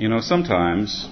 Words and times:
You 0.00 0.08
know, 0.08 0.22
sometimes 0.22 1.06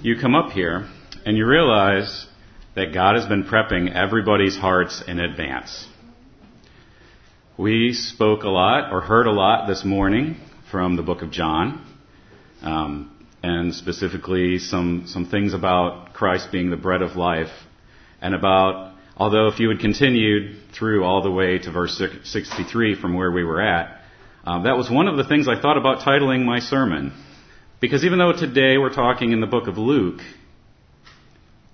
you 0.00 0.18
come 0.18 0.34
up 0.34 0.52
here 0.52 0.88
and 1.26 1.36
you 1.36 1.46
realize 1.46 2.26
that 2.74 2.94
God 2.94 3.14
has 3.14 3.26
been 3.26 3.44
prepping 3.44 3.94
everybody's 3.94 4.56
hearts 4.56 5.04
in 5.06 5.20
advance. 5.20 5.86
We 7.58 7.92
spoke 7.92 8.42
a 8.42 8.48
lot 8.48 8.90
or 8.90 9.02
heard 9.02 9.26
a 9.26 9.32
lot 9.32 9.68
this 9.68 9.84
morning 9.84 10.36
from 10.70 10.96
the 10.96 11.02
book 11.02 11.20
of 11.20 11.30
John, 11.30 11.86
um, 12.62 13.26
and 13.42 13.74
specifically 13.74 14.60
some, 14.60 15.04
some 15.06 15.26
things 15.26 15.52
about 15.52 16.14
Christ 16.14 16.50
being 16.50 16.70
the 16.70 16.78
bread 16.78 17.02
of 17.02 17.16
life, 17.16 17.52
and 18.22 18.34
about, 18.34 18.94
although 19.14 19.48
if 19.48 19.60
you 19.60 19.68
had 19.68 19.80
continued 19.80 20.56
through 20.72 21.04
all 21.04 21.22
the 21.22 21.30
way 21.30 21.58
to 21.58 21.70
verse 21.70 22.02
63 22.22 22.98
from 22.98 23.12
where 23.12 23.30
we 23.30 23.44
were 23.44 23.60
at, 23.60 24.00
um, 24.44 24.62
that 24.62 24.78
was 24.78 24.90
one 24.90 25.06
of 25.06 25.18
the 25.18 25.24
things 25.24 25.48
I 25.48 25.60
thought 25.60 25.76
about 25.76 25.98
titling 25.98 26.46
my 26.46 26.60
sermon. 26.60 27.12
Because 27.84 28.02
even 28.02 28.18
though 28.18 28.32
today 28.32 28.78
we're 28.78 28.94
talking 28.94 29.32
in 29.32 29.42
the 29.42 29.46
book 29.46 29.68
of 29.68 29.76
Luke, 29.76 30.22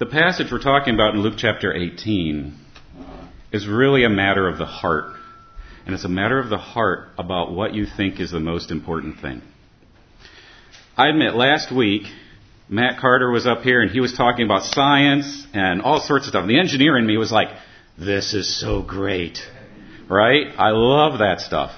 the 0.00 0.06
passage 0.06 0.48
we're 0.50 0.60
talking 0.60 0.92
about 0.94 1.14
in 1.14 1.22
Luke 1.22 1.34
chapter 1.36 1.72
18 1.72 2.58
is 3.52 3.68
really 3.68 4.02
a 4.02 4.08
matter 4.08 4.48
of 4.48 4.58
the 4.58 4.66
heart. 4.66 5.14
And 5.86 5.94
it's 5.94 6.04
a 6.04 6.08
matter 6.08 6.40
of 6.40 6.50
the 6.50 6.58
heart 6.58 7.10
about 7.16 7.52
what 7.52 7.74
you 7.74 7.86
think 7.86 8.18
is 8.18 8.32
the 8.32 8.40
most 8.40 8.72
important 8.72 9.20
thing. 9.20 9.40
I 10.96 11.10
admit, 11.10 11.36
last 11.36 11.72
week, 11.72 12.08
Matt 12.68 12.98
Carter 12.98 13.30
was 13.30 13.46
up 13.46 13.60
here 13.62 13.80
and 13.80 13.92
he 13.92 14.00
was 14.00 14.12
talking 14.12 14.44
about 14.44 14.64
science 14.64 15.46
and 15.54 15.80
all 15.80 16.00
sorts 16.00 16.26
of 16.26 16.30
stuff. 16.30 16.48
The 16.48 16.58
engineer 16.58 16.98
in 16.98 17.06
me 17.06 17.18
was 17.18 17.30
like, 17.30 17.50
this 17.96 18.34
is 18.34 18.60
so 18.60 18.82
great. 18.82 19.38
Right? 20.08 20.48
I 20.58 20.70
love 20.70 21.20
that 21.20 21.38
stuff. 21.38 21.70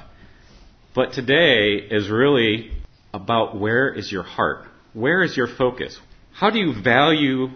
But 0.95 1.12
today 1.12 1.87
is 1.91 2.09
really 2.09 2.71
about 3.12 3.59
where 3.59 3.93
is 3.93 4.11
your 4.11 4.23
heart? 4.23 4.66
Where 4.93 5.23
is 5.23 5.37
your 5.37 5.48
focus? 5.48 5.98
How 6.33 6.51
do 6.51 6.59
you 6.59 6.83
value 6.83 7.49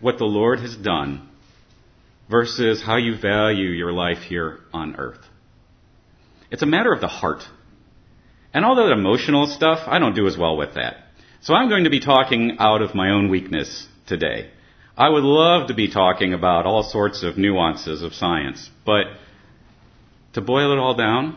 what 0.00 0.18
the 0.18 0.24
Lord 0.24 0.60
has 0.60 0.76
done 0.76 1.28
versus 2.30 2.82
how 2.82 2.96
you 2.96 3.16
value 3.16 3.70
your 3.70 3.92
life 3.92 4.18
here 4.18 4.60
on 4.72 4.96
earth. 4.96 5.20
It's 6.50 6.62
a 6.62 6.66
matter 6.66 6.92
of 6.92 7.00
the 7.00 7.08
heart. 7.08 7.42
And 8.52 8.64
all 8.64 8.76
that 8.76 8.92
emotional 8.92 9.46
stuff, 9.46 9.80
I 9.86 9.98
don't 9.98 10.14
do 10.14 10.26
as 10.26 10.36
well 10.36 10.56
with 10.56 10.74
that. 10.74 10.96
So 11.40 11.54
I'm 11.54 11.68
going 11.68 11.84
to 11.84 11.90
be 11.90 12.00
talking 12.00 12.56
out 12.58 12.82
of 12.82 12.94
my 12.94 13.10
own 13.10 13.28
weakness 13.28 13.86
today. 14.06 14.50
I 14.96 15.08
would 15.08 15.24
love 15.24 15.68
to 15.68 15.74
be 15.74 15.90
talking 15.90 16.32
about 16.32 16.66
all 16.66 16.84
sorts 16.84 17.22
of 17.22 17.36
nuances 17.36 18.02
of 18.02 18.14
science, 18.14 18.70
but 18.86 19.06
to 20.34 20.40
boil 20.40 20.72
it 20.72 20.78
all 20.78 20.94
down, 20.94 21.36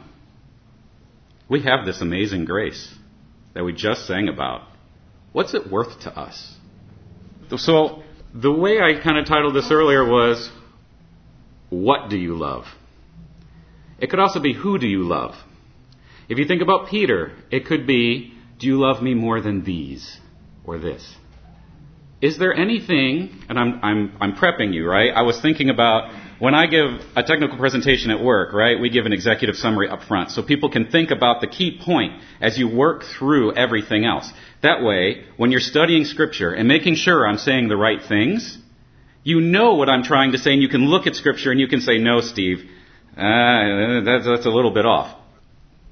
we 1.50 1.64
have 1.64 1.86
this 1.86 2.02
amazing 2.02 2.46
grace 2.46 2.94
that 3.58 3.64
we 3.64 3.74
just 3.74 4.06
sang 4.06 4.30
about. 4.30 4.62
What's 5.32 5.56
it 5.56 5.72
worth 5.72 6.02
to 6.02 6.16
us? 6.16 6.54
So 7.58 8.04
the 8.32 8.52
way 8.52 8.80
I 8.80 9.02
kind 9.04 9.18
of 9.18 9.26
titled 9.26 9.56
this 9.56 9.72
earlier 9.72 10.08
was, 10.08 10.52
What 11.72 12.08
do 12.08 12.18
you 12.18 12.38
love? 12.38 12.66
It 13.98 14.12
could 14.12 14.20
also 14.20 14.40
be, 14.40 14.54
Who 14.54 14.78
do 14.78 14.86
you 14.86 15.08
love? 15.08 15.34
If 16.30 16.38
you 16.38 16.46
think 16.46 16.62
about 16.62 16.90
Peter, 16.90 17.32
it 17.50 17.66
could 17.66 17.88
be, 17.88 18.36
Do 18.60 18.68
you 18.68 18.80
love 18.80 19.02
me 19.02 19.16
more 19.16 19.42
than 19.42 19.64
these 19.64 20.20
or 20.64 20.78
this? 20.78 21.16
Is 22.22 22.38
there 22.38 22.54
anything, 22.54 23.42
and 23.50 23.58
I'm, 23.58 23.80
I'm, 23.82 24.18
I'm 24.22 24.36
prepping 24.36 24.72
you, 24.72 24.88
right? 24.88 25.10
I 25.16 25.24
was 25.24 25.42
thinking 25.42 25.72
about 25.72 26.12
when 26.40 26.54
I 26.54 26.68
give 26.68 27.02
a 27.16 27.24
technical 27.24 27.58
presentation 27.58 28.12
at 28.12 28.22
work, 28.22 28.54
right, 28.54 28.80
we 28.80 28.90
give 28.90 29.06
an 29.06 29.14
executive 29.14 29.56
summary 29.56 29.90
up 29.90 30.04
front 30.04 30.32
so 30.32 30.44
people 30.44 30.70
can 30.70 30.92
think 30.92 31.10
about 31.10 31.42
the 31.42 31.48
key 31.48 31.80
point 31.84 32.22
as 32.40 32.58
you 32.58 32.68
work 32.70 33.04
through 33.18 33.56
everything 33.56 34.06
else. 34.06 34.32
That 34.62 34.84
way, 34.84 35.26
when 35.38 35.52
you're 35.52 35.60
studying 35.60 36.06
scripture 36.06 36.54
and 36.54 36.68
making 36.68 36.96
sure 36.96 37.28
I'm 37.28 37.38
saying 37.38 37.70
the 37.70 37.78
right 37.78 38.02
things, 38.08 38.58
you 39.24 39.42
know 39.42 39.76
what 39.76 39.90
I'm 39.90 40.04
trying 40.04 40.34
to 40.34 40.38
say 40.38 40.54
and 40.54 40.62
you 40.62 40.70
can 40.70 40.86
look 40.86 41.08
at 41.08 41.16
scripture 41.16 41.52
and 41.52 41.60
you 41.60 41.68
can 41.68 41.82
say, 41.82 41.98
no, 41.98 42.22
Steve, 42.22 42.60
uh, 43.18 44.02
that's, 44.06 44.26
that's 44.26 44.46
a 44.46 44.52
little 44.52 44.72
bit 44.72 44.86
off. 44.86 45.18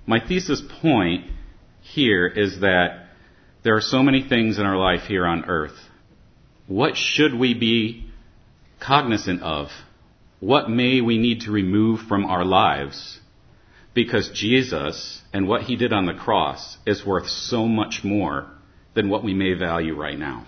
My 0.05 0.19
thesis 0.25 0.61
point 0.81 1.25
here 1.81 2.27
is 2.27 2.59
that 2.61 3.07
there 3.63 3.75
are 3.75 3.81
so 3.81 4.03
many 4.03 4.27
things 4.27 4.59
in 4.59 4.65
our 4.65 4.77
life 4.77 5.07
here 5.07 5.25
on 5.25 5.45
earth. 5.45 5.77
What 6.67 6.95
should 6.95 7.33
we 7.33 7.55
be 7.55 8.05
cognizant 8.79 9.41
of 9.41 9.69
what 10.45 10.69
may 10.69 11.01
we 11.01 11.17
need 11.17 11.41
to 11.41 11.51
remove 11.51 12.01
from 12.01 12.23
our 12.25 12.45
lives? 12.45 13.19
Because 13.95 14.29
Jesus 14.29 15.23
and 15.33 15.47
what 15.47 15.63
he 15.63 15.75
did 15.75 15.91
on 15.91 16.05
the 16.05 16.13
cross 16.13 16.77
is 16.85 17.03
worth 17.03 17.27
so 17.27 17.67
much 17.67 18.03
more 18.03 18.45
than 18.93 19.09
what 19.09 19.23
we 19.23 19.33
may 19.33 19.53
value 19.53 19.95
right 19.95 20.19
now. 20.19 20.45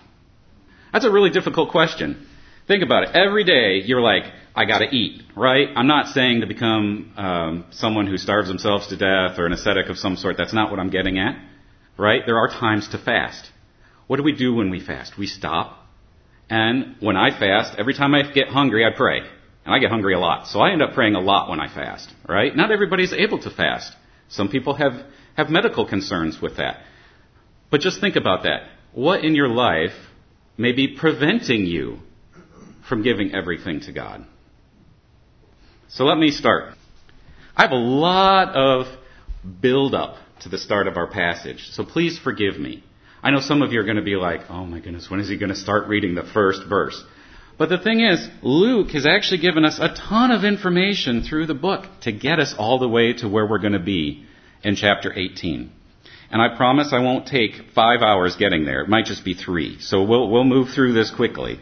That's 0.93 1.05
a 1.05 1.09
really 1.11 1.31
difficult 1.31 1.71
question. 1.71 2.27
Think 2.67 2.83
about 2.83 3.05
it. 3.05 3.15
Every 3.15 3.43
day 3.43 3.81
you're 3.87 4.01
like, 4.01 4.25
I 4.55 4.65
gotta 4.65 4.85
eat, 4.91 5.23
right? 5.35 5.69
I'm 5.75 5.87
not 5.87 6.13
saying 6.13 6.41
to 6.41 6.47
become 6.47 7.13
um, 7.17 7.65
someone 7.71 8.05
who 8.05 8.17
starves 8.17 8.49
themselves 8.49 8.87
to 8.89 8.97
death 8.97 9.39
or 9.39 9.47
an 9.47 9.53
ascetic 9.53 9.89
of 9.89 9.97
some 9.97 10.15
sort. 10.15 10.37
That's 10.37 10.53
not 10.53 10.69
what 10.69 10.79
I'm 10.79 10.91
getting 10.91 11.17
at, 11.17 11.39
right? 11.97 12.21
There 12.23 12.37
are 12.37 12.49
times 12.49 12.87
to 12.89 12.99
fast. 12.99 13.49
What 14.05 14.17
do 14.17 14.23
we 14.23 14.33
do 14.33 14.53
when 14.53 14.69
we 14.69 14.79
fast? 14.79 15.17
We 15.17 15.25
stop. 15.25 15.87
And 16.51 16.97
when 16.99 17.17
I 17.17 17.31
fast, 17.31 17.79
every 17.79 17.95
time 17.95 18.13
I 18.13 18.31
get 18.31 18.49
hungry, 18.49 18.85
I 18.85 18.95
pray. 18.95 19.21
And 19.67 19.75
I 19.75 19.79
get 19.79 19.91
hungry 19.91 20.13
a 20.13 20.19
lot. 20.19 20.47
So 20.47 20.61
I 20.61 20.71
end 20.71 20.81
up 20.81 20.93
praying 20.93 21.15
a 21.15 21.19
lot 21.19 21.49
when 21.49 21.59
I 21.59 21.67
fast, 21.67 22.09
right? 22.25 22.55
Not 22.55 22.71
everybody's 22.71 23.11
able 23.11 23.37
to 23.39 23.49
fast. 23.49 23.93
Some 24.29 24.47
people 24.47 24.75
have, 24.75 24.93
have 25.35 25.49
medical 25.49 25.85
concerns 25.85 26.41
with 26.41 26.55
that. 26.55 26.83
But 27.69 27.81
just 27.81 27.99
think 27.99 28.15
about 28.15 28.43
that. 28.43 28.69
What 28.93 29.25
in 29.25 29.35
your 29.35 29.49
life 29.49 29.91
may 30.57 30.71
be 30.71 30.95
preventing 30.97 31.65
you 31.65 31.99
from 32.87 33.03
giving 33.03 33.35
everything 33.35 33.81
to 33.81 33.91
God? 33.91 34.25
So 35.89 36.05
let 36.05 36.17
me 36.17 36.31
start. 36.31 36.73
I 37.53 37.63
have 37.63 37.71
a 37.71 37.75
lot 37.75 38.55
of 38.55 38.85
build 39.59 39.93
up 39.93 40.15
to 40.43 40.49
the 40.49 40.57
start 40.57 40.87
of 40.87 40.95
our 40.95 41.07
passage, 41.07 41.71
so 41.71 41.83
please 41.83 42.17
forgive 42.17 42.57
me. 42.57 42.85
I 43.21 43.31
know 43.31 43.41
some 43.41 43.61
of 43.61 43.73
you 43.73 43.81
are 43.81 43.83
going 43.83 43.97
to 43.97 44.01
be 44.01 44.15
like, 44.15 44.49
oh 44.49 44.65
my 44.65 44.79
goodness, 44.79 45.09
when 45.09 45.19
is 45.19 45.27
he 45.27 45.37
going 45.37 45.49
to 45.49 45.57
start 45.57 45.89
reading 45.89 46.15
the 46.15 46.23
first 46.23 46.61
verse? 46.69 47.03
But 47.57 47.69
the 47.69 47.79
thing 47.79 48.01
is, 48.01 48.27
Luke 48.43 48.91
has 48.91 49.07
actually 49.07 49.39
given 49.39 49.65
us 49.65 49.79
a 49.79 49.93
ton 49.95 50.31
of 50.31 50.43
information 50.43 51.23
through 51.23 51.47
the 51.47 51.55
book 51.55 51.85
to 52.01 52.11
get 52.11 52.39
us 52.39 52.53
all 52.57 52.77
the 52.77 52.87
way 52.87 53.13
to 53.13 53.27
where 53.27 53.47
we're 53.47 53.57
going 53.57 53.73
to 53.73 53.79
be 53.79 54.25
in 54.63 54.75
chapter 54.75 55.11
18. 55.11 55.71
And 56.29 56.41
I 56.41 56.55
promise 56.55 56.93
I 56.93 56.99
won't 56.99 57.25
take 57.25 57.53
five 57.73 58.01
hours 58.01 58.35
getting 58.35 58.65
there. 58.65 58.81
It 58.81 58.89
might 58.89 59.05
just 59.05 59.25
be 59.25 59.33
three. 59.33 59.79
So 59.79 60.03
we'll, 60.03 60.29
we'll 60.29 60.43
move 60.43 60.69
through 60.75 60.93
this 60.93 61.09
quickly. 61.09 61.59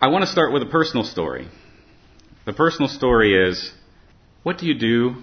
I 0.00 0.08
want 0.08 0.22
to 0.22 0.30
start 0.30 0.52
with 0.52 0.62
a 0.62 0.66
personal 0.66 1.04
story. 1.04 1.48
The 2.46 2.52
personal 2.52 2.88
story 2.88 3.48
is 3.48 3.72
what 4.42 4.58
do 4.58 4.66
you 4.66 4.78
do 4.78 5.16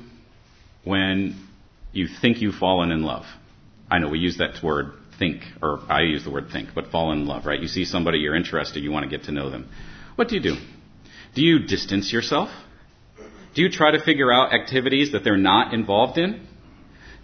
when 0.84 1.48
you 1.94 2.08
think 2.08 2.42
you've 2.42 2.56
fallen 2.56 2.92
in 2.92 3.04
love? 3.04 3.26
I 3.90 4.00
know 4.00 4.10
we 4.10 4.20
use 4.20 4.38
that 4.38 4.62
word 4.64 4.94
think, 5.22 5.44
or 5.62 5.80
I 5.88 6.02
use 6.02 6.24
the 6.24 6.32
word 6.32 6.50
think, 6.52 6.70
but 6.74 6.88
fall 6.88 7.12
in 7.12 7.28
love, 7.28 7.46
right? 7.46 7.60
You 7.62 7.68
see 7.68 7.86
somebody 7.86 8.18
you're 8.18 8.36
interested, 8.36 8.84
you 8.84 8.92
want 8.92 9.04
to 9.04 9.18
get 9.18 9.28
to 9.28 9.32
know 9.32 9.52
them. 9.52 9.70
What 10.16 10.30
do 10.30 10.36
you 10.36 10.42
do? 10.42 10.56
Do 11.36 11.44
you 11.44 11.60
distance 11.60 12.12
yourself? 12.12 12.50
Do 13.54 13.62
you 13.62 13.70
try 13.70 13.92
to 13.92 14.04
figure 14.04 14.34
out 14.34 14.52
activities 14.52 15.12
that 15.12 15.24
they're 15.24 15.38
not 15.38 15.76
involved 15.76 16.18
in? 16.18 16.48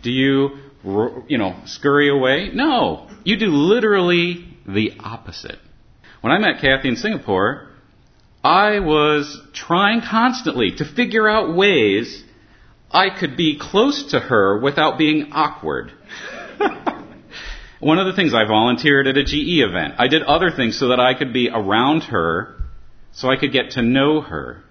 Do 0.03 0.11
you, 0.11 0.59
you 1.27 1.39
know, 1.39 1.59
scurry 1.65 2.09
away? 2.09 2.51
No. 2.53 3.09
You 3.23 3.39
do 3.39 3.47
literally 3.47 4.47
the 4.67 4.91
opposite. 4.99 5.57
When 6.21 6.31
I 6.31 6.37
met 6.37 6.61
Kathy 6.61 6.89
in 6.89 6.97
Singapore, 6.97 7.67
I 8.43 8.79
was 8.79 9.41
trying 9.53 10.01
constantly 10.01 10.71
to 10.77 10.85
figure 10.85 11.27
out 11.27 11.55
ways 11.55 12.23
I 12.91 13.09
could 13.09 13.35
be 13.35 13.57
close 13.59 14.11
to 14.11 14.19
her 14.19 14.59
without 14.59 14.99
being 14.99 15.31
awkward. 15.31 15.91
One 17.79 17.99
of 17.99 18.07
the 18.07 18.13
things 18.13 18.33
I 18.33 18.45
volunteered 18.45 19.07
at 19.07 19.18
a 19.18 19.24
GE 19.24 19.62
event. 19.62 19.95
I 20.00 20.07
did 20.07 20.24
other 20.24 20.50
things 20.50 20.79
so 20.79 20.89
that 20.89 21.00
I 21.00 21.13
could 21.13 21.31
be 21.31 21.50
around 21.50 22.03
her, 22.06 22.63
so 23.12 23.29
I 23.29 23.38
could 23.38 23.51
get 23.51 23.71
to 23.71 23.81
know 23.81 24.21
her. 24.21 24.63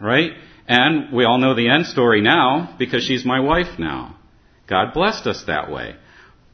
Right? 0.00 0.32
And 0.68 1.12
we 1.12 1.24
all 1.24 1.38
know 1.38 1.54
the 1.54 1.68
end 1.68 1.86
story 1.86 2.20
now 2.20 2.74
because 2.78 3.04
she's 3.04 3.24
my 3.24 3.40
wife 3.40 3.78
now. 3.78 4.16
God 4.66 4.92
blessed 4.92 5.26
us 5.26 5.44
that 5.46 5.70
way. 5.70 5.96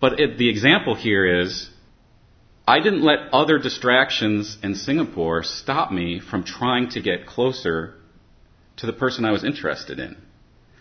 But 0.01 0.21
it, 0.21 0.39
the 0.39 0.49
example 0.49 0.95
here 0.95 1.41
is 1.41 1.71
I 2.67 2.81
didn't 2.81 3.03
let 3.03 3.33
other 3.33 3.59
distractions 3.59 4.59
in 4.63 4.75
Singapore 4.75 5.43
stop 5.43 5.91
me 5.91 6.21
from 6.21 6.45
trying 6.45 6.91
to 6.91 7.01
get 7.01 7.27
closer 7.27 7.95
to 8.77 8.87
the 8.87 8.93
person 8.93 9.25
I 9.25 9.33
was 9.33 9.45
interested 9.45 9.99
in. 9.99 10.17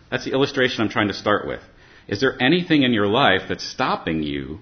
That's 0.10 0.26
the 0.26 0.32
illustration 0.32 0.82
I'm 0.82 0.90
trying 0.90 1.08
to 1.08 1.14
start 1.14 1.48
with. 1.48 1.62
Is 2.08 2.20
there 2.20 2.42
anything 2.42 2.84
in 2.84 2.94
your 2.94 3.08
life 3.08 3.44
that's 3.48 3.68
stopping 3.68 4.24
you 4.24 4.60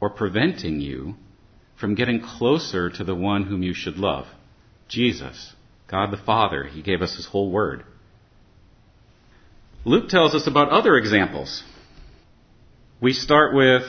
or 0.00 0.10
preventing 0.10 0.80
you 0.80 1.14
from 1.78 1.94
getting 1.94 2.20
closer 2.20 2.90
to 2.90 3.04
the 3.04 3.14
one 3.14 3.44
whom 3.44 3.62
you 3.62 3.74
should 3.74 3.96
love? 3.96 4.26
Jesus, 4.88 5.54
God 5.88 6.10
the 6.10 6.16
Father. 6.16 6.64
He 6.64 6.82
gave 6.82 7.02
us 7.02 7.16
His 7.16 7.26
whole 7.26 7.50
word. 7.50 7.84
Luke 9.84 10.08
tells 10.08 10.34
us 10.34 10.46
about 10.46 10.70
other 10.70 10.96
examples. 10.96 11.64
We 13.00 13.12
start 13.12 13.54
with 13.54 13.82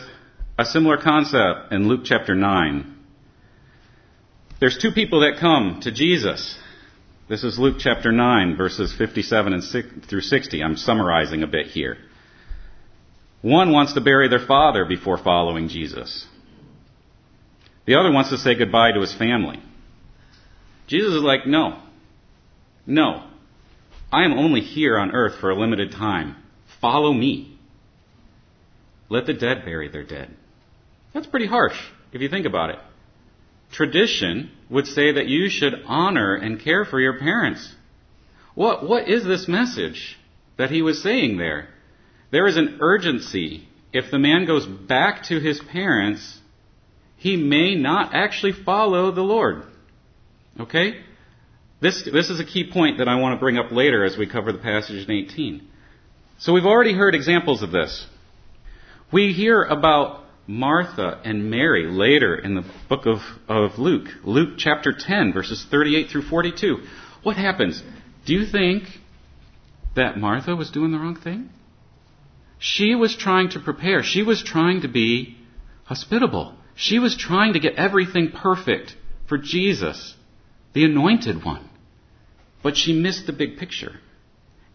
A 0.58 0.66
similar 0.66 0.98
concept 0.98 1.72
in 1.72 1.88
Luke 1.88 2.02
chapter 2.04 2.36
9. 2.36 2.96
There's 4.60 4.78
two 4.78 4.92
people 4.92 5.22
that 5.22 5.40
come 5.40 5.82
to 5.82 5.92
Jesus. 5.92 6.58
This 7.28 7.44
is 7.44 7.60
Luke 7.60 7.78
chapter 7.80 8.12
9, 8.12 8.56
verses 8.56 8.94
57 8.96 9.54
and 9.54 9.64
6, 9.64 9.88
through 10.08 10.22
60. 10.22 10.64
I'm 10.64 10.78
summarizing 10.78 11.44
a 11.44 11.48
bit 11.48 11.68
here. 11.68 11.98
One 13.44 13.74
wants 13.74 13.94
to 13.94 14.02
bury 14.02 14.30
their 14.30 14.48
father 14.48 14.86
before 14.86 15.18
following 15.18 15.68
Jesus. 15.68 16.26
The 17.86 17.96
other 17.96 18.10
wants 18.10 18.30
to 18.30 18.38
say 18.38 18.56
goodbye 18.56 18.94
to 18.94 19.02
his 19.02 19.14
family. 19.14 19.62
Jesus 20.88 21.14
is 21.14 21.22
like, 21.22 21.46
no. 21.46 21.82
No. 22.88 23.28
I 24.14 24.24
am 24.24 24.32
only 24.32 24.62
here 24.62 24.98
on 24.98 25.12
earth 25.12 25.42
for 25.42 25.50
a 25.50 25.60
limited 25.60 25.92
time. 25.92 26.38
Follow 26.80 27.12
me. 27.12 27.60
Let 29.10 29.26
the 29.26 29.34
dead 29.34 29.66
bury 29.66 29.90
their 29.90 30.06
dead. 30.06 30.34
That's 31.14 31.28
pretty 31.28 31.48
harsh 31.48 31.78
if 32.14 32.22
you 32.22 32.30
think 32.30 32.46
about 32.46 32.70
it. 32.70 32.80
Tradition 33.74 34.52
would 34.70 34.88
say 34.88 35.12
that 35.12 35.28
you 35.28 35.50
should 35.50 35.74
honor 35.86 36.34
and 36.34 36.64
care 36.64 36.86
for 36.86 37.02
your 37.02 37.20
parents. 37.20 37.76
What, 38.56 38.88
what 38.88 39.10
is 39.10 39.26
this 39.26 39.50
message 39.50 40.18
that 40.58 40.72
he 40.72 40.82
was 40.82 41.04
saying 41.04 41.38
there? 41.38 41.73
There 42.34 42.48
is 42.48 42.58
an 42.58 42.80
urgency. 42.82 43.68
If 43.94 44.10
the 44.10 44.18
man 44.18 44.48
goes 44.48 44.66
back 44.66 45.26
to 45.26 45.40
his 45.40 45.62
parents, 45.72 46.40
he 47.16 47.38
may 47.38 47.76
not 47.76 48.16
actually 48.16 48.54
follow 48.54 49.12
the 49.12 49.22
Lord. 49.22 49.62
Okay? 50.60 50.96
This, 51.80 52.10
this 52.12 52.32
is 52.32 52.40
a 52.40 52.44
key 52.44 52.72
point 52.74 52.98
that 52.98 53.08
I 53.08 53.20
want 53.20 53.38
to 53.38 53.40
bring 53.40 53.60
up 53.60 53.72
later 53.72 54.04
as 54.04 54.18
we 54.18 54.26
cover 54.26 54.52
the 54.52 54.58
passage 54.58 55.08
in 55.08 55.12
18. 55.12 55.68
So 56.40 56.54
we've 56.54 56.66
already 56.66 56.94
heard 56.94 57.14
examples 57.14 57.62
of 57.62 57.70
this. 57.70 58.04
We 59.12 59.32
hear 59.32 59.62
about 59.62 60.24
Martha 60.48 61.22
and 61.24 61.52
Mary 61.52 61.86
later 61.86 62.36
in 62.36 62.56
the 62.56 62.66
book 62.90 63.06
of, 63.06 63.20
of 63.48 63.78
Luke. 63.78 64.08
Luke 64.24 64.56
chapter 64.58 64.92
10, 64.92 65.34
verses 65.34 65.68
38 65.70 66.10
through 66.10 66.24
42. 66.24 66.78
What 67.22 67.38
happens? 67.38 67.84
Do 68.26 68.34
you 68.34 68.48
think 68.48 68.86
that 69.96 70.18
Martha 70.18 70.56
was 70.56 70.72
doing 70.72 70.92
the 70.92 70.98
wrong 70.98 71.16
thing? 71.16 71.52
She 72.66 72.96
was 72.96 73.14
trying 73.14 73.50
to 73.50 73.60
prepare. 73.60 74.04
She 74.04 74.24
was 74.24 74.42
trying 74.42 74.84
to 74.84 74.88
be 74.88 75.36
hospitable. 75.84 76.56
She 76.76 76.98
was 76.98 77.18
trying 77.18 77.54
to 77.54 77.60
get 77.60 77.76
everything 77.76 78.32
perfect 78.32 78.96
for 79.28 79.38
Jesus 79.38 80.16
the 80.72 80.86
anointed 80.86 81.44
one. 81.44 81.70
But 82.64 82.78
she 82.78 82.94
missed 82.94 83.28
the 83.28 83.34
big 83.34 83.58
picture. 83.58 84.00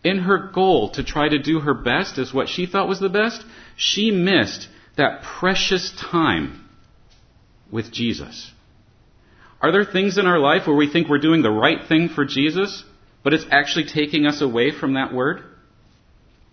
In 0.05 0.19
her 0.19 0.51
goal 0.53 0.91
to 0.91 1.03
try 1.03 1.31
to 1.31 1.39
do 1.39 1.61
her 1.61 1.73
best 1.73 2.19
as 2.19 2.35
what 2.35 2.51
she 2.51 2.67
thought 2.67 2.89
was 2.89 3.01
the 3.01 3.09
best, 3.09 3.43
she 3.75 4.11
missed 4.11 4.69
that 4.99 5.23
precious 5.23 5.91
time 5.99 6.69
with 7.73 7.91
Jesus. 7.91 8.53
Are 9.63 9.73
there 9.73 9.87
things 9.87 10.19
in 10.19 10.27
our 10.27 10.39
life 10.39 10.67
where 10.67 10.77
we 10.77 10.93
think 10.93 11.09
we're 11.09 11.27
doing 11.29 11.41
the 11.41 11.51
right 11.51 11.89
thing 11.89 12.11
for 12.11 12.27
Jesus, 12.27 12.85
but 13.25 13.33
it's 13.33 13.47
actually 13.51 13.87
taking 13.87 14.27
us 14.27 14.43
away 14.43 14.73
from 14.73 14.93
that 14.93 15.15
word? 15.15 15.43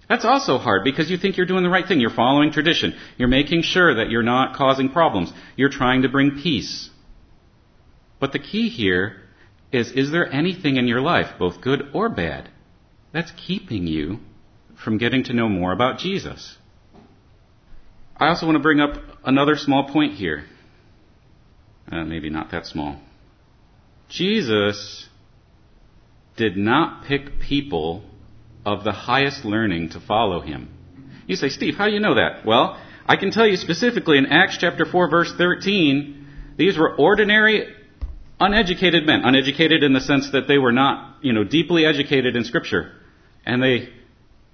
That's 0.08 0.26
also 0.26 0.58
hard 0.58 0.84
because 0.84 1.10
you 1.10 1.18
think 1.18 1.38
you're 1.38 1.48
doing 1.48 1.64
the 1.64 1.70
right 1.70 1.88
thing. 1.88 2.00
You're 2.00 2.12
following 2.12 2.52
tradition. 2.52 2.96
You're 3.18 3.28
making 3.28 3.64
sure 3.64 3.96
that 3.96 4.10
you're 4.10 4.24
not 4.24 4.56
causing 4.56 4.90
problems. 4.90 5.34
You're 5.56 5.70
trying 5.70 6.04
to 6.04 6.10
bring 6.10 6.40
peace. 6.42 6.90
But 8.20 8.32
the 8.32 8.40
key 8.40 8.70
here 8.70 9.18
is 9.72 9.92
is 9.92 10.12
there 10.12 10.32
anything 10.32 10.78
in 10.78 10.88
your 10.88 11.02
life, 11.02 11.38
both 11.40 11.62
good 11.62 11.90
or 11.94 12.10
bad, 12.10 12.50
that's 13.12 13.32
keeping 13.32 13.88
you 13.88 14.20
from 14.84 14.98
getting 14.98 15.24
to 15.26 15.34
know 15.34 15.50
more 15.50 15.72
about 15.72 15.98
Jesus? 16.00 16.58
I 18.18 18.28
also 18.28 18.46
want 18.46 18.58
to 18.58 18.64
bring 18.64 18.80
up 18.80 18.94
another 19.26 19.56
small 19.56 19.90
point 19.90 20.14
here. 20.14 20.46
Uh, 21.92 22.04
maybe 22.04 22.30
not 22.30 22.52
that 22.52 22.66
small. 22.66 23.00
Jesus 24.10 25.08
did 26.38 26.58
not 26.58 27.06
pick 27.06 27.40
people 27.40 28.04
of 28.66 28.84
the 28.84 28.92
highest 28.92 29.46
learning 29.46 29.90
to 29.90 30.00
follow 30.00 30.42
him. 30.42 30.70
You 31.28 31.36
say, 31.36 31.50
Steve, 31.50 31.76
how 31.76 31.86
do 31.86 31.92
you 31.92 32.00
know 32.00 32.16
that? 32.16 32.46
Well, 32.46 32.80
I 33.06 33.16
can 33.16 33.32
tell 33.32 33.48
you 33.48 33.58
specifically 33.58 34.18
in 34.18 34.28
Acts 34.28 34.58
chapter 34.60 34.86
4 34.86 35.10
verse 35.10 35.34
13, 35.38 36.28
these 36.58 36.78
were 36.78 36.96
ordinary 36.96 37.74
uneducated 38.40 39.06
men, 39.06 39.22
uneducated 39.24 39.84
in 39.84 39.94
the 39.94 40.02
sense 40.02 40.32
that 40.32 40.48
they 40.48 40.58
were 40.58 40.72
not, 40.72 41.18
you 41.22 41.34
know, 41.34 41.44
deeply 41.44 41.86
educated 41.86 42.36
in 42.36 42.44
Scripture. 42.44 42.92
And 43.46 43.62
they 43.62 43.90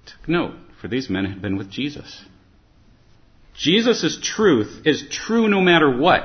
took 0.06 0.28
note, 0.28 0.54
for 0.80 0.88
these 0.88 1.08
men 1.08 1.24
had 1.24 1.42
been 1.42 1.56
with 1.56 1.70
Jesus. 1.70 2.24
Jesus' 3.54 4.18
truth 4.22 4.82
is 4.86 5.04
true 5.10 5.48
no 5.48 5.60
matter 5.60 5.96
what, 5.96 6.22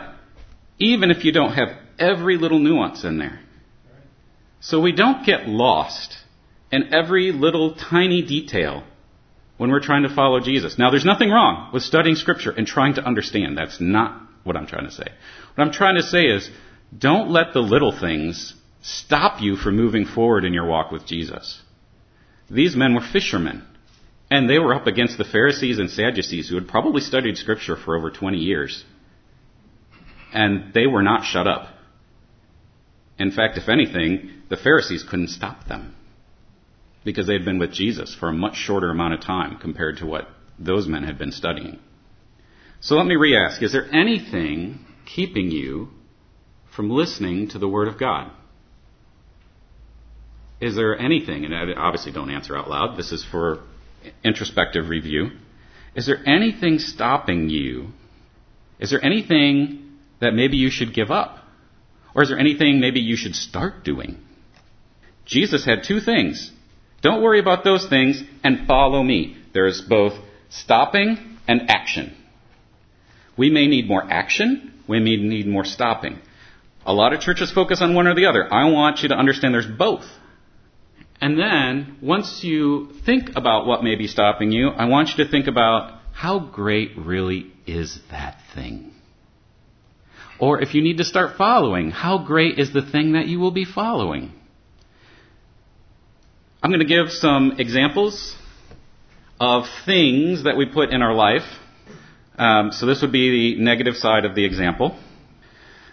even 0.80 1.12
if 1.12 1.25
you 1.25 1.31
don't 1.31 1.54
have 1.54 1.69
every 2.00 2.38
little 2.38 2.60
nuance 2.60 3.04
in 3.04 3.18
there. 3.18 3.39
So 4.60 4.80
we 4.80 4.92
don't 4.92 5.25
get 5.25 5.48
lost 5.48 6.18
in 6.72 6.94
every 6.94 7.31
little 7.31 7.75
tiny 7.75 8.22
detail 8.22 8.84
when 9.58 9.72
we're 9.72 9.81
trying 9.81 10.04
to 10.04 10.14
follow 10.14 10.40
Jesus. 10.40 10.78
Now, 10.78 10.92
there's 10.92 11.06
nothing 11.06 11.30
wrong 11.30 11.72
with 11.74 11.84
studying 11.84 12.16
Scripture 12.16 12.52
and 12.52 12.68
trying 12.68 12.96
to 12.96 13.04
understand. 13.04 13.58
That's 13.58 13.81
not 13.81 14.22
what 14.44 14.56
I'm 14.56 14.68
trying 14.68 14.86
to 14.86 14.92
say. 14.92 15.08
What 15.56 15.66
I'm 15.66 15.74
trying 15.74 15.96
to 15.96 16.04
say 16.04 16.25
is 16.25 16.50
don't 16.98 17.30
let 17.30 17.54
the 17.54 17.60
little 17.60 17.98
things 17.98 18.54
stop 18.81 19.42
you 19.42 19.56
from 19.56 19.75
moving 19.75 20.06
forward 20.06 20.46
in 20.46 20.54
your 20.54 20.66
walk 20.66 20.92
with 20.92 21.06
Jesus. 21.06 21.62
These 22.50 22.75
men 22.75 22.94
were 22.94 23.02
fishermen, 23.02 23.66
and 24.30 24.50
they 24.50 24.60
were 24.60 24.74
up 24.74 24.88
against 24.88 25.18
the 25.18 25.25
Pharisees 25.25 25.80
and 25.80 25.90
Sadducees 25.90 26.48
who 26.48 26.56
had 26.56 26.68
probably 26.68 27.02
studied 27.02 27.38
Scripture 27.38 27.75
for 27.75 27.98
over 27.98 28.12
20 28.12 28.38
years. 28.38 28.86
And 30.34 30.74
they 30.74 30.88
were 30.88 31.04
not 31.04 31.25
shut 31.25 31.48
up. 31.48 31.70
In 33.18 33.31
fact, 33.31 33.58
if 33.58 33.68
anything, 33.68 34.44
the 34.50 34.58
Pharisees 34.58 35.04
couldn't 35.04 35.30
stop 35.30 35.68
them 35.68 35.96
because 37.07 37.25
they 37.25 37.31
had 37.33 37.45
been 37.45 37.57
with 37.57 37.71
Jesus 37.71 38.13
for 38.13 38.27
a 38.27 38.33
much 38.33 38.57
shorter 38.57 38.89
amount 38.89 39.13
of 39.13 39.21
time 39.21 39.57
compared 39.59 39.95
to 40.00 40.06
what 40.06 40.27
those 40.59 40.89
men 40.89 41.04
had 41.04 41.18
been 41.18 41.31
studying. 41.31 41.80
So 42.81 42.95
let 42.95 43.06
me 43.06 43.15
re 43.15 43.38
ask 43.38 43.63
Is 43.63 43.71
there 43.71 43.88
anything 43.95 44.80
keeping 45.06 45.50
you 45.50 45.88
from 46.75 46.89
listening 46.89 47.48
to 47.51 47.59
the 47.59 47.68
Word 47.68 47.88
of 47.88 47.98
God? 47.98 48.30
Is 50.59 50.75
there 50.75 51.00
anything, 51.00 51.45
and 51.45 51.56
I 51.56 51.80
obviously 51.80 52.12
don't 52.12 52.30
answer 52.30 52.57
out 52.57 52.69
loud, 52.69 52.98
this 52.98 53.13
is 53.13 53.24
for 53.24 53.63
introspective 54.21 54.89
review. 54.89 55.30
Is 55.95 56.07
there 56.07 56.19
anything 56.27 56.77
stopping 56.77 57.50
you? 57.50 57.88
Is 58.80 58.89
there 58.89 59.03
anything 59.03 59.98
that 60.20 60.34
maybe 60.34 60.58
you 60.58 60.70
should 60.70 60.93
give 60.93 61.10
up? 61.10 61.38
Or 62.13 62.24
is 62.24 62.29
there 62.29 62.39
anything 62.39 62.82
maybe 62.82 63.00
you 63.00 63.15
should 63.15 63.36
start 63.36 63.86
doing? 63.86 64.17
Jesus 65.25 65.63
had 65.63 65.84
two 65.84 66.01
things. 66.01 66.51
Don't 67.01 67.22
worry 67.22 67.39
about 67.39 67.63
those 67.63 67.88
things 67.88 68.22
and 68.44 68.68
follow 68.68 69.04
me. 69.04 69.38
There 69.54 69.68
is 69.68 69.82
both 69.82 70.13
stopping 70.50 71.38
and 71.48 71.70
action. 71.70 72.16
We 73.38 73.50
may 73.50 73.68
need 73.68 73.88
more 73.88 74.04
action, 74.04 74.74
we 74.88 75.00
may 75.00 75.18
need 75.18 75.48
more 75.48 75.66
stopping. 75.66 76.20
A 76.86 76.94
lot 76.94 77.13
of 77.13 77.20
churches 77.20 77.51
focus 77.51 77.82
on 77.82 77.94
one 77.94 78.08
or 78.08 78.16
the 78.16 78.25
other. 78.25 78.51
I 78.51 78.70
want 78.72 79.04
you 79.04 79.10
to 79.10 79.16
understand 79.16 79.54
there's 79.54 79.68
both. 79.68 80.06
And 81.20 81.38
then, 81.38 81.98
once 82.01 82.44
you 82.44 82.94
think 83.06 83.32
about 83.36 83.66
what 83.66 83.84
may 83.84 83.96
be 83.96 84.08
stopping 84.08 84.51
you, 84.51 84.70
I 84.70 84.86
want 84.86 85.10
you 85.10 85.24
to 85.24 85.30
think 85.30 85.48
about 85.48 86.00
how 86.13 86.39
great 86.39 86.98
really 86.98 87.51
is 87.66 88.00
that 88.10 88.39
thing? 88.56 88.94
Or 90.39 90.62
if 90.62 90.74
you 90.74 90.82
need 90.82 90.98
to 90.98 91.04
start 91.04 91.38
following, 91.38 91.92
how 91.92 92.20
great 92.20 92.58
is 92.60 92.74
the 92.74 92.82
thing 92.82 93.13
that 93.13 93.27
you 93.27 93.39
will 93.39 93.51
be 93.51 93.66
following? 93.66 94.32
I'm 96.62 96.72
going 96.72 96.80
to 96.80 96.88
give 96.88 97.12
some 97.12 97.58
examples 97.60 98.36
of 99.40 99.66
things 99.86 100.46
that 100.46 100.58
we 100.58 100.66
put 100.66 100.90
in 100.90 101.04
our 101.04 101.14
life. 101.14 101.44
Um, 102.36 102.72
so 102.72 102.88
this 102.88 103.02
would 103.04 103.12
be 103.12 103.56
the 103.56 103.64
negative 103.64 103.96
side 103.96 104.26
of 104.26 104.34
the 104.34 104.44
example. 104.44 104.98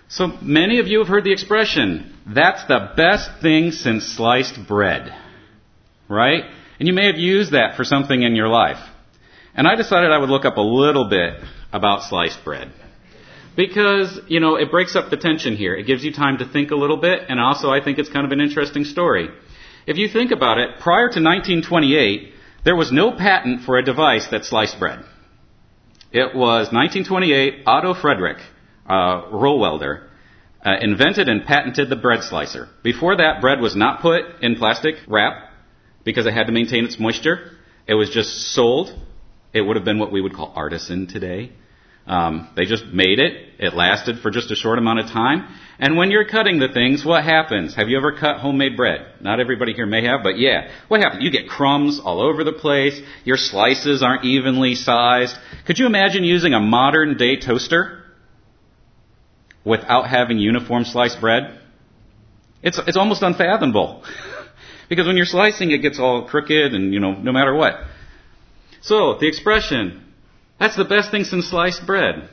So 0.09 0.29
many 0.41 0.79
of 0.81 0.87
you 0.87 1.01
have 1.01 1.09
heard 1.09 1.25
the 1.25 1.33
expression, 1.33 2.17
that's 2.27 2.65
the 2.67 2.93
best 2.97 3.43
thing 3.43 3.73
since 3.73 4.07
sliced 4.07 4.67
bread. 4.67 5.15
Right? 6.09 6.45
And 6.79 6.89
you 6.89 6.95
may 6.95 7.07
have 7.07 7.19
used 7.19 7.53
that 7.53 7.77
for 7.77 7.85
something 7.85 8.23
in 8.23 8.35
your 8.35 8.49
life. 8.49 8.83
And 9.55 9.69
I 9.69 9.75
decided 9.75 10.13
I 10.13 10.19
would 10.19 10.31
look 10.31 10.47
up 10.47 10.57
a 10.57 10.63
little 10.63 11.11
bit 11.11 11.35
about 11.75 12.05
sliced 12.05 12.43
bread. 12.43 12.73
Because, 13.55 14.19
you 14.29 14.41
know, 14.41 14.57
it 14.57 14.71
breaks 14.71 14.97
up 14.97 15.11
the 15.11 15.17
tension 15.19 15.57
here. 15.57 15.75
It 15.77 15.87
gives 15.87 16.03
you 16.03 16.13
time 16.13 16.39
to 16.39 16.49
think 16.49 16.71
a 16.71 16.77
little 16.77 16.97
bit, 16.97 17.21
and 17.29 17.39
also 17.39 17.71
I 17.71 17.85
think 17.85 17.99
it's 17.99 18.09
kind 18.09 18.25
of 18.25 18.33
an 18.33 18.41
interesting 18.41 18.85
story. 18.85 19.29
If 19.87 19.99
you 19.99 20.09
think 20.09 20.31
about 20.31 20.59
it, 20.59 20.79
prior 20.81 21.09
to 21.09 21.21
1928, 21.21 22.33
there 22.65 22.77
was 22.77 22.91
no 22.91 23.13
patent 23.13 23.63
for 23.63 23.77
a 23.77 23.85
device 23.85 24.27
that 24.31 24.45
sliced 24.45 24.79
bread. 24.79 25.05
It 26.11 26.35
was 26.35 26.73
1928, 26.73 27.65
Otto 27.67 27.95
Frederick, 27.95 28.39
uh, 28.89 29.23
Rohwedder, 29.33 30.09
uh, 30.65 30.77
invented 30.81 31.29
and 31.29 31.45
patented 31.45 31.91
the 31.91 31.97
bread 31.97 32.23
slicer. 32.23 32.69
Before 32.83 33.17
that, 33.17 33.41
bread 33.41 33.61
was 33.61 33.77
not 33.77 34.01
put 34.01 34.23
in 34.41 34.57
plastic 34.57 34.95
wrap 35.07 35.51
because 36.05 36.27
it 36.27 36.33
had 36.33 36.47
to 36.47 36.53
maintain 36.53 36.85
its 36.85 36.99
moisture. 36.99 37.51
It 37.87 37.95
was 37.95 38.09
just 38.09 38.53
sold. 38.55 38.95
It 39.53 39.61
would 39.61 39.77
have 39.77 39.85
been 39.85 39.99
what 39.99 40.13
we 40.13 40.23
would 40.23 40.35
call 40.35 40.53
artisan 40.57 41.07
today. 41.07 41.53
Um, 42.07 42.51
they 42.55 42.67
just 42.67 42.85
made 42.87 43.19
it. 43.19 43.33
It 43.59 43.75
lasted 43.75 44.19
for 44.19 44.31
just 44.31 44.51
a 44.51 44.57
short 44.57 44.79
amount 44.79 45.01
of 45.01 45.07
time. 45.07 45.49
And 45.79 45.97
when 45.97 46.11
you're 46.11 46.27
cutting 46.27 46.59
the 46.59 46.69
things, 46.69 47.05
what 47.05 47.25
happens? 47.25 47.75
Have 47.75 47.89
you 47.89 47.97
ever 47.97 48.13
cut 48.13 48.39
homemade 48.39 48.77
bread? 48.77 49.07
Not 49.21 49.41
everybody 49.41 49.73
here 49.73 49.87
may 49.87 50.05
have, 50.05 50.23
but 50.23 50.39
yeah. 50.39 50.71
What 50.89 51.01
happens? 51.01 51.25
You 51.25 51.31
get 51.31 51.49
crumbs 51.49 52.01
all 52.03 52.21
over 52.21 52.45
the 52.45 52.53
place. 52.53 53.01
Your 53.25 53.37
slices 53.37 54.03
aren't 54.03 54.25
evenly 54.25 54.75
sized. 54.75 55.35
Could 55.67 55.79
you 55.79 55.87
imagine 55.87 56.25
using 56.25 56.53
a 56.53 56.61
modern 56.61 57.17
day 57.17 57.37
toaster 57.41 58.05
without 59.65 60.09
having 60.09 60.39
uniform 60.39 60.85
sliced 60.85 61.21
bread? 61.21 61.59
It's, 62.63 62.79
it's 62.87 62.97
almost 62.97 63.23
unfathomable. 63.23 64.05
because 64.89 65.07
when 65.07 65.17
you're 65.17 65.27
slicing, 65.27 65.71
it 65.71 65.79
gets 65.79 65.99
all 65.99 66.29
crooked 66.29 66.75
and, 66.75 66.93
you 66.93 67.01
know, 67.01 67.13
no 67.13 67.33
matter 67.33 67.55
what. 67.55 67.75
So, 68.81 69.17
the 69.19 69.27
expression, 69.27 70.04
that's 70.59 70.77
the 70.77 70.85
best 70.85 71.11
thing 71.11 71.25
since 71.25 71.49
sliced 71.49 71.87
bread. 71.87 72.29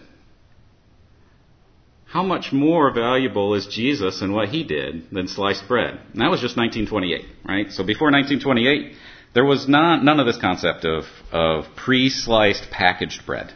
How 2.05 2.23
much 2.23 2.51
more 2.51 2.91
valuable 2.93 3.55
is 3.55 3.67
Jesus 3.67 4.21
and 4.21 4.33
what 4.33 4.49
he 4.49 4.63
did 4.63 5.09
than 5.11 5.27
sliced 5.27 5.67
bread? 5.67 5.99
And 6.11 6.21
that 6.21 6.29
was 6.29 6.41
just 6.41 6.57
1928, 6.57 7.25
right? 7.45 7.71
So 7.71 7.85
before 7.85 8.11
1928, 8.11 8.95
there 9.33 9.45
was 9.45 9.67
not, 9.67 10.03
none 10.03 10.19
of 10.19 10.25
this 10.25 10.37
concept 10.37 10.83
of, 10.83 11.05
of 11.31 11.65
pre-sliced 11.77 12.69
packaged 12.69 13.25
bread. 13.25 13.53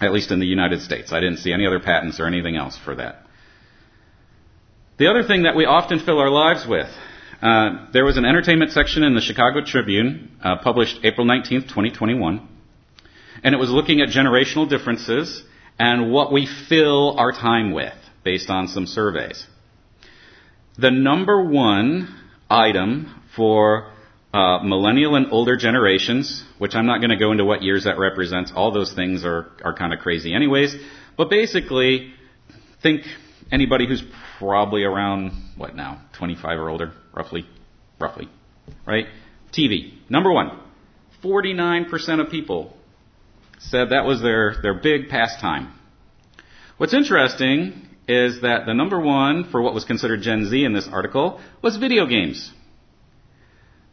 At 0.00 0.12
least 0.12 0.30
in 0.30 0.38
the 0.38 0.46
United 0.46 0.82
States. 0.82 1.12
I 1.12 1.18
didn't 1.18 1.38
see 1.38 1.52
any 1.52 1.66
other 1.66 1.80
patents 1.80 2.20
or 2.20 2.28
anything 2.28 2.56
else 2.56 2.78
for 2.78 2.94
that. 2.94 3.24
The 4.98 5.08
other 5.08 5.24
thing 5.24 5.42
that 5.42 5.56
we 5.56 5.64
often 5.64 5.98
fill 5.98 6.20
our 6.20 6.30
lives 6.30 6.64
with, 6.64 6.88
uh, 7.42 7.88
there 7.92 8.04
was 8.04 8.16
an 8.16 8.24
entertainment 8.24 8.70
section 8.70 9.02
in 9.02 9.16
the 9.16 9.20
Chicago 9.20 9.64
Tribune, 9.64 10.30
uh, 10.42 10.58
published 10.62 11.00
April 11.02 11.26
19, 11.26 11.62
2021 11.62 12.48
and 13.42 13.54
it 13.54 13.58
was 13.58 13.70
looking 13.70 14.00
at 14.00 14.08
generational 14.08 14.68
differences 14.68 15.42
and 15.78 16.10
what 16.12 16.32
we 16.32 16.48
fill 16.68 17.18
our 17.18 17.32
time 17.32 17.72
with 17.72 17.94
based 18.24 18.50
on 18.50 18.68
some 18.68 18.86
surveys. 18.86 19.46
The 20.76 20.90
number 20.90 21.42
one 21.44 22.14
item 22.50 23.22
for 23.34 23.92
uh, 24.32 24.62
millennial 24.62 25.16
and 25.16 25.32
older 25.32 25.56
generations, 25.56 26.44
which 26.58 26.74
I'm 26.74 26.86
not 26.86 26.98
going 26.98 27.10
to 27.10 27.16
go 27.16 27.32
into 27.32 27.44
what 27.44 27.62
years 27.62 27.84
that 27.84 27.98
represents, 27.98 28.52
all 28.54 28.72
those 28.72 28.92
things 28.92 29.24
are, 29.24 29.46
are 29.64 29.74
kind 29.74 29.92
of 29.92 30.00
crazy 30.00 30.34
anyways, 30.34 30.76
but 31.16 31.30
basically, 31.30 32.12
think 32.82 33.02
anybody 33.50 33.86
who's 33.86 34.02
probably 34.38 34.84
around, 34.84 35.32
what 35.56 35.74
now, 35.74 36.02
25 36.18 36.58
or 36.58 36.68
older, 36.68 36.92
roughly, 37.14 37.46
roughly, 37.98 38.28
right? 38.86 39.06
TV, 39.52 39.94
number 40.08 40.32
one. 40.32 40.60
49% 41.22 42.24
of 42.24 42.30
people 42.30 42.76
said 43.58 43.90
that 43.90 44.04
was 44.04 44.22
their, 44.22 44.56
their 44.62 44.74
big 44.74 45.08
pastime. 45.08 45.72
What's 46.76 46.94
interesting 46.94 47.88
is 48.06 48.40
that 48.40 48.64
the 48.66 48.74
number 48.74 49.00
one 49.00 49.44
for 49.50 49.60
what 49.60 49.74
was 49.74 49.84
considered 49.84 50.22
Gen 50.22 50.46
Z 50.46 50.64
in 50.64 50.72
this 50.72 50.88
article 50.90 51.40
was 51.62 51.76
video 51.76 52.06
games. 52.06 52.52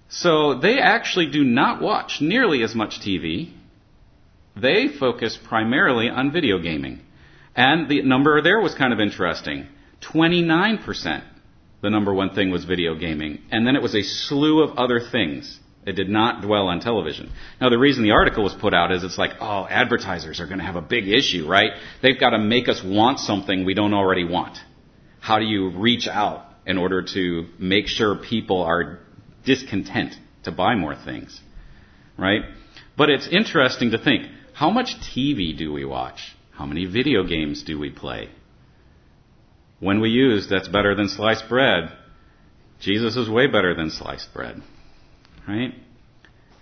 So 0.08 0.60
they 0.60 0.80
actually 0.80 1.32
do 1.32 1.44
not 1.44 1.82
watch 1.82 2.20
nearly 2.22 2.64
as 2.64 2.76
much 2.76 3.00
TV. 3.02 3.52
They 4.56 4.88
focus 4.88 5.38
primarily 5.44 6.10
on 6.10 6.32
video 6.32 6.60
gaming. 6.60 7.02
And 7.56 7.90
the 7.90 8.02
number 8.04 8.42
there 8.42 8.62
was 8.62 8.76
kind 8.76 8.94
of 8.94 9.00
interesting. 9.00 9.68
29%. 10.14 11.24
The 11.82 11.90
number 11.90 12.14
one 12.14 12.34
thing 12.34 12.52
was 12.52 12.66
video 12.66 12.96
gaming. 12.96 13.40
And 13.52 13.68
then 13.68 13.76
it 13.76 13.82
was 13.82 13.96
a 13.96 14.04
slew 14.04 14.64
of 14.64 14.78
other 14.78 15.00
things. 15.12 15.60
It 15.86 15.94
did 15.94 16.10
not 16.10 16.42
dwell 16.42 16.68
on 16.68 16.80
television. 16.80 17.32
Now, 17.62 17.70
the 17.70 17.78
reason 17.78 18.04
the 18.04 18.12
article 18.12 18.44
was 18.44 18.56
put 18.56 18.74
out 18.74 18.92
is 18.92 19.04
it's 19.04 19.20
like, 19.20 19.34
oh, 19.40 19.68
advertisers 19.70 20.40
are 20.40 20.48
going 20.48 20.58
to 20.58 20.66
have 20.66 20.76
a 20.76 20.82
big 20.82 21.08
issue, 21.08 21.48
right? 21.48 21.72
They've 22.02 22.20
got 22.20 22.32
to 22.32 22.40
make 22.40 22.68
us 22.68 22.82
want 22.84 23.20
something 23.20 23.66
we 23.66 23.76
don't 23.76 23.94
already 23.94 24.24
want. 24.24 24.58
How 25.20 25.38
do 25.38 25.46
you 25.46 25.70
reach 25.70 26.08
out 26.08 26.44
in 26.66 26.80
order 26.80 27.04
to 27.14 27.46
make 27.60 27.88
sure 27.88 28.16
people 28.16 28.64
are 28.64 29.00
discontent 29.46 30.16
to 30.44 30.52
buy 30.52 30.74
more 30.74 30.96
things, 30.96 31.40
right? 32.18 32.42
But 32.98 33.12
it's 33.12 33.28
interesting 33.28 33.92
to 33.92 34.04
think 34.04 34.26
how 34.54 34.72
much 34.72 34.96
TV 35.16 35.56
do 35.56 35.72
we 35.72 35.86
watch? 35.86 36.36
How 36.52 36.66
many 36.66 36.86
video 36.86 37.24
games 37.24 37.62
do 37.62 37.78
we 37.78 37.92
play? 37.92 38.30
When 39.80 40.00
we 40.00 40.10
use 40.10 40.48
that's 40.50 40.68
better 40.68 40.96
than 40.96 41.10
sliced 41.10 41.48
bread, 41.48 41.92
Jesus 42.80 43.16
is 43.18 43.30
way 43.30 43.46
better 43.46 43.76
than 43.76 43.92
sliced 43.92 44.34
bread 44.34 44.64
right? 45.48 45.74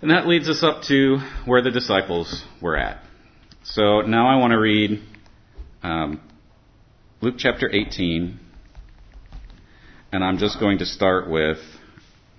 And 0.02 0.10
that 0.10 0.26
leads 0.26 0.48
us 0.48 0.62
up 0.62 0.82
to 0.88 1.18
where 1.46 1.62
the 1.62 1.70
disciples 1.70 2.44
were 2.60 2.76
at. 2.76 3.02
So 3.64 4.02
now 4.02 4.28
I 4.28 4.36
want 4.36 4.52
to 4.52 4.58
read 4.58 5.02
um, 5.82 6.20
Luke 7.22 7.36
chapter 7.38 7.70
18, 7.70 8.38
and 10.12 10.24
I'm 10.24 10.38
just 10.38 10.60
going 10.60 10.78
to 10.78 10.86
start 10.86 11.30
with 11.30 11.58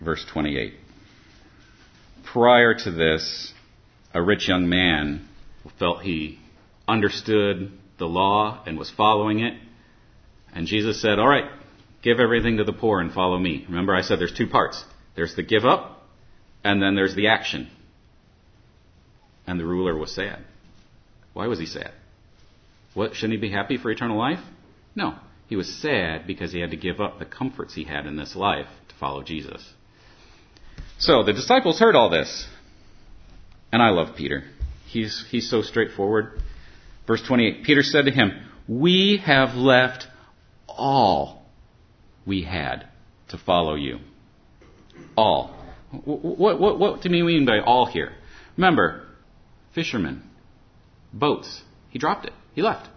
verse 0.04 0.24
28. 0.32 0.74
Prior 2.32 2.76
to 2.76 2.92
this, 2.92 3.54
a 4.14 4.22
rich 4.22 4.48
young 4.48 4.70
man 4.70 5.28
felt 5.80 6.04
he 6.04 6.40
understood 6.88 7.72
the 7.98 8.06
law 8.06 8.62
and 8.68 8.78
was 8.78 8.92
following 8.92 9.40
it. 9.40 9.60
And 10.54 10.68
Jesus 10.68 11.02
said, 11.02 11.18
All 11.18 11.28
right, 11.28 11.50
give 12.04 12.20
everything 12.20 12.58
to 12.58 12.64
the 12.64 12.74
poor 12.74 13.00
and 13.00 13.12
follow 13.12 13.40
me. 13.40 13.66
Remember, 13.68 13.96
I 13.96 14.02
said 14.02 14.20
there's 14.20 14.34
two 14.34 14.48
parts 14.48 14.84
there's 15.16 15.36
the 15.36 15.44
give 15.44 15.66
up 15.66 15.95
and 16.66 16.82
then 16.82 16.96
there's 16.96 17.16
the 17.16 17.28
action. 17.28 17.70
And 19.46 19.60
the 19.60 19.66
ruler 19.66 19.96
was 19.96 20.14
sad. 20.14 20.44
Why 21.34 21.46
was 21.46 21.60
he 21.60 21.68
sad? 21.68 21.92
What, 22.96 23.14
shouldn't 23.14 23.34
he 23.34 23.48
be 23.48 23.52
happy 23.52 23.78
for 23.78 23.92
eternal 23.92 24.18
life? 24.18 24.40
No. 24.96 25.16
He 25.48 25.56
was 25.56 25.72
sad 25.72 26.26
because 26.26 26.52
he 26.52 26.60
had 26.60 26.72
to 26.72 26.78
give 26.78 27.00
up 27.00 27.20
the 27.20 27.26
comforts 27.26 27.76
he 27.76 27.84
had 27.84 28.08
in 28.08 28.18
this 28.18 28.36
life 28.36 28.66
to 28.90 28.96
follow 28.96 29.22
Jesus. 29.22 29.64
So 30.98 31.24
the 31.24 31.34
disciples 31.34 31.80
heard 31.80 31.96
all 31.96 32.10
this. 32.10 32.48
And 33.72 33.84
I 33.84 33.90
love 33.90 34.16
Peter. 34.16 34.44
He's, 34.88 35.24
he's 35.30 35.48
so 35.48 35.62
straightforward. 35.62 36.42
Verse 37.06 37.22
28 37.28 37.64
Peter 37.64 37.84
said 37.84 38.06
to 38.06 38.12
him, 38.12 38.32
We 38.68 39.22
have 39.24 39.54
left 39.54 40.08
all 40.68 41.44
we 42.26 42.42
had 42.42 42.88
to 43.28 43.38
follow 43.38 43.76
you. 43.76 44.00
All. 45.16 45.65
What, 45.92 46.60
what, 46.60 46.80
what 46.80 47.02
do 47.02 47.16
you 47.16 47.24
mean 47.24 47.46
by 47.46 47.60
all 47.60 47.86
here? 47.86 48.14
Remember, 48.58 49.04
fishermen, 49.74 50.24
boats. 51.14 51.62
He 51.90 52.00
dropped 52.00 52.26
it. 52.26 52.34
He 52.54 52.62
left. 52.62 52.90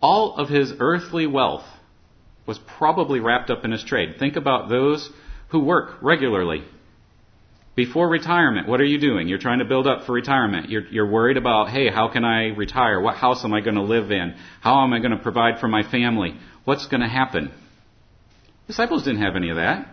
All 0.00 0.36
of 0.36 0.48
his 0.48 0.72
earthly 0.78 1.26
wealth 1.26 1.64
was 2.46 2.58
probably 2.58 3.20
wrapped 3.20 3.50
up 3.50 3.64
in 3.64 3.72
his 3.72 3.84
trade. 3.84 4.16
Think 4.18 4.36
about 4.36 4.68
those 4.68 5.10
who 5.48 5.60
work 5.60 5.96
regularly. 6.00 6.64
Before 7.74 8.08
retirement, 8.08 8.66
what 8.66 8.80
are 8.80 8.84
you 8.84 8.98
doing? 8.98 9.28
You're 9.28 9.38
trying 9.38 9.60
to 9.60 9.64
build 9.64 9.86
up 9.86 10.04
for 10.04 10.12
retirement. 10.12 10.68
You're, 10.68 10.86
you're 10.88 11.10
worried 11.10 11.36
about, 11.36 11.70
hey, 11.70 11.90
how 11.90 12.08
can 12.08 12.24
I 12.24 12.48
retire? 12.48 13.00
What 13.00 13.16
house 13.16 13.44
am 13.44 13.54
I 13.54 13.60
going 13.60 13.76
to 13.76 13.82
live 13.82 14.10
in? 14.10 14.34
How 14.60 14.82
am 14.82 14.92
I 14.92 14.98
going 14.98 15.12
to 15.12 15.18
provide 15.18 15.60
for 15.60 15.68
my 15.68 15.88
family? 15.88 16.36
What's 16.64 16.86
going 16.86 17.02
to 17.02 17.08
happen? 17.08 17.52
Disciples 18.66 19.04
didn't 19.04 19.22
have 19.22 19.36
any 19.36 19.50
of 19.50 19.56
that. 19.56 19.88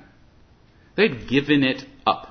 They'd 0.95 1.27
given 1.27 1.63
it 1.63 1.83
up. 2.05 2.29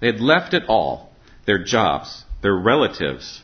They 0.00 0.08
had 0.08 0.20
left 0.20 0.54
it 0.54 0.64
all 0.68 1.12
their 1.46 1.62
jobs, 1.62 2.24
their 2.42 2.54
relatives. 2.54 3.42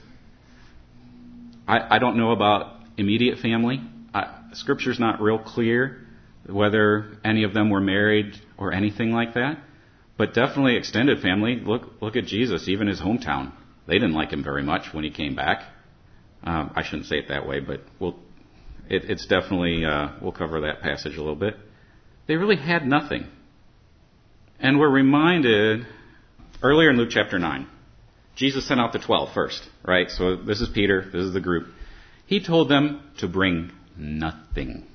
I, 1.67 1.97
I 1.97 1.99
don't 1.99 2.17
know 2.17 2.33
about 2.33 2.77
immediate 2.97 3.39
family. 3.39 3.81
I, 4.13 4.41
scripture's 4.55 4.99
not 4.99 5.21
real 5.21 5.39
clear 5.39 6.07
whether 6.47 7.19
any 7.25 7.45
of 7.45 7.55
them 7.55 7.71
were 7.71 7.81
married 7.81 8.35
or 8.59 8.73
anything 8.73 9.13
like 9.13 9.35
that. 9.35 9.59
But 10.17 10.35
definitely 10.35 10.77
extended 10.77 11.21
family. 11.21 11.61
Look, 11.65 12.03
look 12.03 12.17
at 12.17 12.27
Jesus, 12.27 12.69
even 12.69 12.89
his 12.89 13.01
hometown. 13.01 13.53
They 13.87 13.95
didn't 13.95 14.13
like 14.13 14.33
him 14.33 14.45
very 14.45 14.63
much 14.63 14.93
when 14.93 15.05
he 15.05 15.11
came 15.11 15.35
back. 15.35 15.63
Um, 16.45 16.73
I 16.75 16.83
shouldn't 16.83 17.07
say 17.07 17.17
it 17.17 17.29
that 17.29 17.47
way, 17.47 17.61
but 17.61 17.81
we'll, 17.99 18.17
it, 18.89 19.05
it's 19.09 19.27
definitely, 19.27 19.85
uh, 19.85 20.09
we'll 20.21 20.33
cover 20.33 20.63
that 20.63 20.81
passage 20.83 21.17
a 21.17 21.21
little 21.21 21.37
bit. 21.37 21.57
They 22.31 22.37
really 22.37 22.55
had 22.55 22.87
nothing. 22.87 23.27
And 24.61 24.79
we're 24.79 24.89
reminded 24.89 25.85
earlier 26.63 26.91
in 26.91 26.97
Luke 26.97 27.09
chapter 27.11 27.41
9, 27.41 27.67
Jesus 28.37 28.69
sent 28.69 28.79
out 28.79 28.93
the 28.93 29.01
12 29.01 29.35
first, 29.35 29.69
right? 29.85 30.09
So 30.09 30.37
this 30.37 30.61
is 30.61 30.69
Peter, 30.69 31.03
this 31.07 31.25
is 31.25 31.35
the 31.35 31.41
group. 31.41 31.67
He 32.27 32.41
told 32.41 32.69
them 32.69 33.03
to 33.19 33.27
bring 33.27 33.73
nothing. 33.97 34.87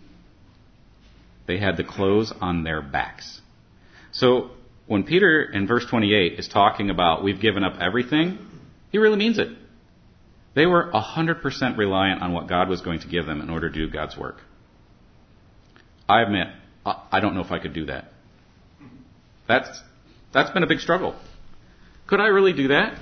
They 1.45 1.59
had 1.59 1.75
the 1.75 1.83
clothes 1.83 2.31
on 2.39 2.63
their 2.63 2.81
backs. 2.81 3.41
So 4.13 4.51
when 4.87 5.03
Peter 5.03 5.43
in 5.43 5.67
verse 5.67 5.85
28 5.89 6.39
is 6.39 6.47
talking 6.47 6.89
about 6.89 7.21
we've 7.21 7.41
given 7.41 7.65
up 7.65 7.81
everything, 7.81 8.37
he 8.93 8.97
really 8.97 9.17
means 9.17 9.39
it. 9.39 9.49
They 10.53 10.67
were 10.67 10.89
100% 10.89 11.77
reliant 11.77 12.21
on 12.21 12.31
what 12.31 12.47
God 12.47 12.69
was 12.69 12.79
going 12.79 13.01
to 13.01 13.09
give 13.09 13.25
them 13.25 13.41
in 13.41 13.49
order 13.49 13.69
to 13.69 13.87
do 13.87 13.91
God's 13.91 14.15
work. 14.15 14.37
I 16.07 16.21
admit, 16.21 16.47
I 16.85 17.19
don't 17.19 17.33
know 17.33 17.41
if 17.41 17.51
I 17.51 17.59
could 17.59 17.73
do 17.73 17.85
that. 17.87 18.11
That's, 19.47 19.81
that's 20.33 20.51
been 20.51 20.63
a 20.63 20.67
big 20.67 20.79
struggle. 20.79 21.15
Could 22.07 22.19
I 22.19 22.27
really 22.27 22.53
do 22.53 22.67
that? 22.69 22.99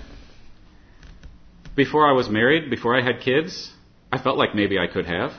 Before 1.76 2.08
I 2.08 2.14
was 2.14 2.30
married, 2.30 2.70
before 2.70 2.98
I 2.98 3.04
had 3.04 3.22
kids, 3.22 3.72
I 4.12 4.22
felt 4.22 4.38
like 4.38 4.56
maybe 4.56 4.78
I 4.78 4.88
could 4.88 5.06
have. 5.06 5.32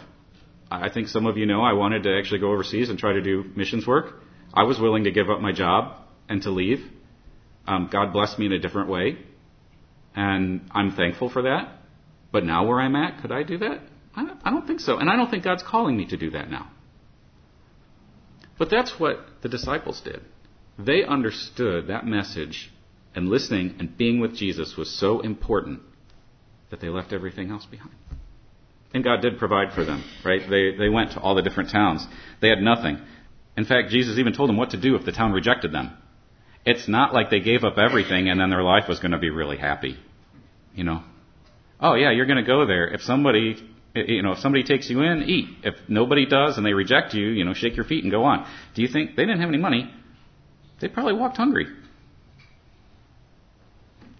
I 0.70 0.90
think 0.90 1.08
some 1.08 1.26
of 1.26 1.38
you 1.38 1.46
know 1.46 1.62
I 1.62 1.72
wanted 1.72 2.02
to 2.04 2.18
actually 2.18 2.40
go 2.40 2.50
overseas 2.50 2.90
and 2.90 2.98
try 2.98 3.12
to 3.12 3.22
do 3.22 3.44
missions 3.54 3.86
work. 3.86 4.14
I 4.52 4.64
was 4.64 4.78
willing 4.78 5.04
to 5.04 5.12
give 5.12 5.30
up 5.30 5.40
my 5.40 5.52
job 5.52 5.96
and 6.28 6.42
to 6.42 6.50
leave. 6.50 6.80
Um, 7.66 7.88
God 7.90 8.12
blessed 8.12 8.38
me 8.38 8.46
in 8.46 8.52
a 8.52 8.58
different 8.58 8.88
way, 8.88 9.16
and 10.14 10.68
I'm 10.72 10.90
thankful 10.92 11.30
for 11.30 11.42
that. 11.42 11.78
But 12.32 12.44
now 12.44 12.66
where 12.66 12.80
I'm 12.80 12.96
at, 12.96 13.22
could 13.22 13.32
I 13.32 13.42
do 13.42 13.58
that? 13.58 13.80
I 14.16 14.24
don't, 14.24 14.40
I 14.44 14.50
don't 14.50 14.66
think 14.66 14.80
so, 14.80 14.98
and 14.98 15.08
I 15.08 15.16
don't 15.16 15.30
think 15.30 15.44
God's 15.44 15.62
calling 15.62 15.96
me 15.96 16.06
to 16.06 16.16
do 16.16 16.30
that 16.30 16.50
now. 16.50 16.70
But 18.58 18.70
that's 18.70 18.98
what 18.98 19.18
the 19.42 19.48
disciples 19.48 20.00
did. 20.00 20.20
They 20.78 21.04
understood 21.04 21.88
that 21.88 22.06
message, 22.06 22.72
and 23.14 23.28
listening 23.28 23.76
and 23.78 23.96
being 23.96 24.20
with 24.20 24.36
Jesus 24.36 24.76
was 24.76 24.90
so 24.90 25.20
important 25.20 25.80
that 26.70 26.80
they 26.80 26.88
left 26.88 27.12
everything 27.12 27.50
else 27.50 27.64
behind. 27.66 27.94
And 28.92 29.04
God 29.04 29.22
did 29.22 29.38
provide 29.38 29.72
for 29.72 29.84
them, 29.84 30.04
right? 30.24 30.40
They, 30.48 30.76
they 30.76 30.88
went 30.88 31.12
to 31.12 31.20
all 31.20 31.34
the 31.34 31.42
different 31.42 31.70
towns. 31.70 32.06
They 32.40 32.48
had 32.48 32.60
nothing. 32.60 32.98
In 33.56 33.64
fact, 33.64 33.90
Jesus 33.90 34.18
even 34.18 34.32
told 34.32 34.48
them 34.48 34.56
what 34.56 34.70
to 34.70 34.80
do 34.80 34.96
if 34.96 35.04
the 35.04 35.12
town 35.12 35.32
rejected 35.32 35.72
them. 35.72 35.96
It's 36.64 36.88
not 36.88 37.12
like 37.12 37.30
they 37.30 37.40
gave 37.40 37.64
up 37.64 37.76
everything 37.76 38.28
and 38.28 38.40
then 38.40 38.50
their 38.50 38.62
life 38.62 38.84
was 38.88 39.00
going 39.00 39.12
to 39.12 39.18
be 39.18 39.30
really 39.30 39.58
happy. 39.58 39.98
You 40.74 40.84
know? 40.84 41.02
Oh 41.80 41.94
yeah, 41.94 42.10
you're 42.10 42.26
going 42.26 42.42
to 42.42 42.46
go 42.46 42.66
there. 42.66 42.88
If 42.88 43.02
somebody, 43.02 43.56
you 43.94 44.22
know, 44.22 44.32
if 44.32 44.38
somebody 44.38 44.64
takes 44.64 44.90
you 44.90 45.02
in, 45.02 45.22
eat. 45.22 45.48
If 45.62 45.74
nobody 45.88 46.26
does 46.26 46.56
and 46.56 46.66
they 46.66 46.72
reject 46.72 47.14
you, 47.14 47.28
you 47.28 47.44
know, 47.44 47.54
shake 47.54 47.76
your 47.76 47.84
feet 47.84 48.02
and 48.02 48.10
go 48.10 48.24
on. 48.24 48.46
Do 48.74 48.82
you 48.82 48.88
think 48.88 49.16
they 49.16 49.24
didn't 49.24 49.40
have 49.40 49.48
any 49.48 49.58
money? 49.58 49.92
They 50.80 50.88
probably 50.88 51.14
walked 51.14 51.36
hungry. 51.36 51.66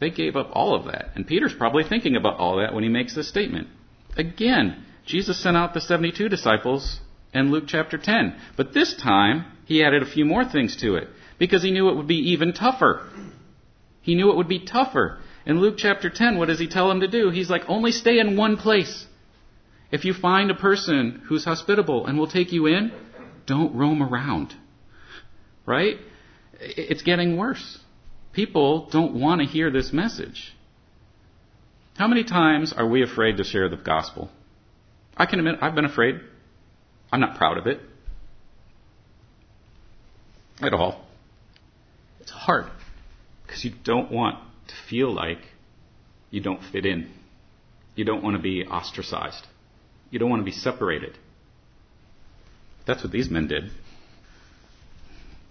They 0.00 0.10
gave 0.10 0.36
up 0.36 0.50
all 0.52 0.74
of 0.74 0.86
that. 0.86 1.10
And 1.14 1.26
Peter's 1.26 1.54
probably 1.54 1.84
thinking 1.84 2.16
about 2.16 2.38
all 2.38 2.58
that 2.58 2.74
when 2.74 2.84
he 2.84 2.88
makes 2.88 3.14
this 3.14 3.28
statement. 3.28 3.68
Again, 4.16 4.84
Jesus 5.06 5.42
sent 5.42 5.56
out 5.56 5.74
the 5.74 5.80
72 5.80 6.28
disciples 6.28 7.00
in 7.32 7.50
Luke 7.50 7.64
chapter 7.66 7.98
10. 7.98 8.36
But 8.56 8.74
this 8.74 8.94
time, 8.94 9.44
he 9.64 9.82
added 9.82 10.02
a 10.02 10.10
few 10.10 10.24
more 10.24 10.44
things 10.44 10.76
to 10.76 10.96
it 10.96 11.08
because 11.38 11.62
he 11.62 11.70
knew 11.70 11.88
it 11.88 11.96
would 11.96 12.06
be 12.06 12.30
even 12.32 12.52
tougher. 12.52 13.08
He 14.02 14.14
knew 14.14 14.30
it 14.30 14.36
would 14.36 14.48
be 14.48 14.64
tougher. 14.64 15.18
In 15.46 15.60
Luke 15.60 15.74
chapter 15.78 16.10
10, 16.10 16.38
what 16.38 16.48
does 16.48 16.58
he 16.58 16.68
tell 16.68 16.88
them 16.88 17.00
to 17.00 17.08
do? 17.08 17.30
He's 17.30 17.50
like, 17.50 17.62
only 17.68 17.90
stay 17.90 18.18
in 18.18 18.36
one 18.36 18.56
place. 18.56 19.06
If 19.94 20.04
you 20.04 20.12
find 20.12 20.50
a 20.50 20.56
person 20.56 21.22
who's 21.28 21.44
hospitable 21.44 22.08
and 22.08 22.18
will 22.18 22.26
take 22.26 22.50
you 22.50 22.66
in, 22.66 22.90
don't 23.46 23.76
roam 23.76 24.02
around. 24.02 24.52
Right? 25.66 25.98
It's 26.58 27.02
getting 27.02 27.36
worse. 27.36 27.78
People 28.32 28.88
don't 28.90 29.14
want 29.14 29.40
to 29.40 29.46
hear 29.46 29.70
this 29.70 29.92
message. 29.92 30.52
How 31.96 32.08
many 32.08 32.24
times 32.24 32.72
are 32.72 32.88
we 32.88 33.04
afraid 33.04 33.36
to 33.36 33.44
share 33.44 33.68
the 33.68 33.76
gospel? 33.76 34.32
I 35.16 35.26
can 35.26 35.38
admit 35.38 35.58
I've 35.62 35.76
been 35.76 35.84
afraid. 35.84 36.16
I'm 37.12 37.20
not 37.20 37.36
proud 37.36 37.56
of 37.56 37.68
it. 37.68 37.80
At 40.60 40.74
all. 40.74 41.04
It's 42.18 42.32
hard 42.32 42.64
because 43.46 43.64
you 43.64 43.70
don't 43.84 44.10
want 44.10 44.40
to 44.66 44.74
feel 44.90 45.14
like 45.14 45.38
you 46.32 46.40
don't 46.40 46.64
fit 46.72 46.84
in. 46.84 47.12
You 47.94 48.04
don't 48.04 48.24
want 48.24 48.36
to 48.36 48.42
be 48.42 48.64
ostracized. 48.64 49.46
You 50.14 50.20
don't 50.20 50.30
want 50.30 50.42
to 50.42 50.44
be 50.44 50.52
separated. 50.52 51.18
That's 52.86 53.02
what 53.02 53.10
these 53.10 53.28
men 53.28 53.48
did. 53.48 53.72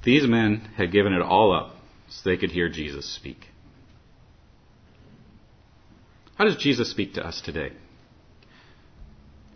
These 0.06 0.26
men 0.26 0.70
had 0.78 0.90
given 0.90 1.12
it 1.12 1.22
all 1.22 1.54
up 1.54 1.76
so 2.08 2.30
they 2.30 2.38
could 2.38 2.52
hear 2.52 2.70
Jesus 2.70 3.06
speak. 3.14 3.48
How 6.36 6.46
does 6.46 6.56
Jesus 6.56 6.90
speak 6.90 7.16
to 7.16 7.28
us 7.28 7.42
today? 7.42 7.74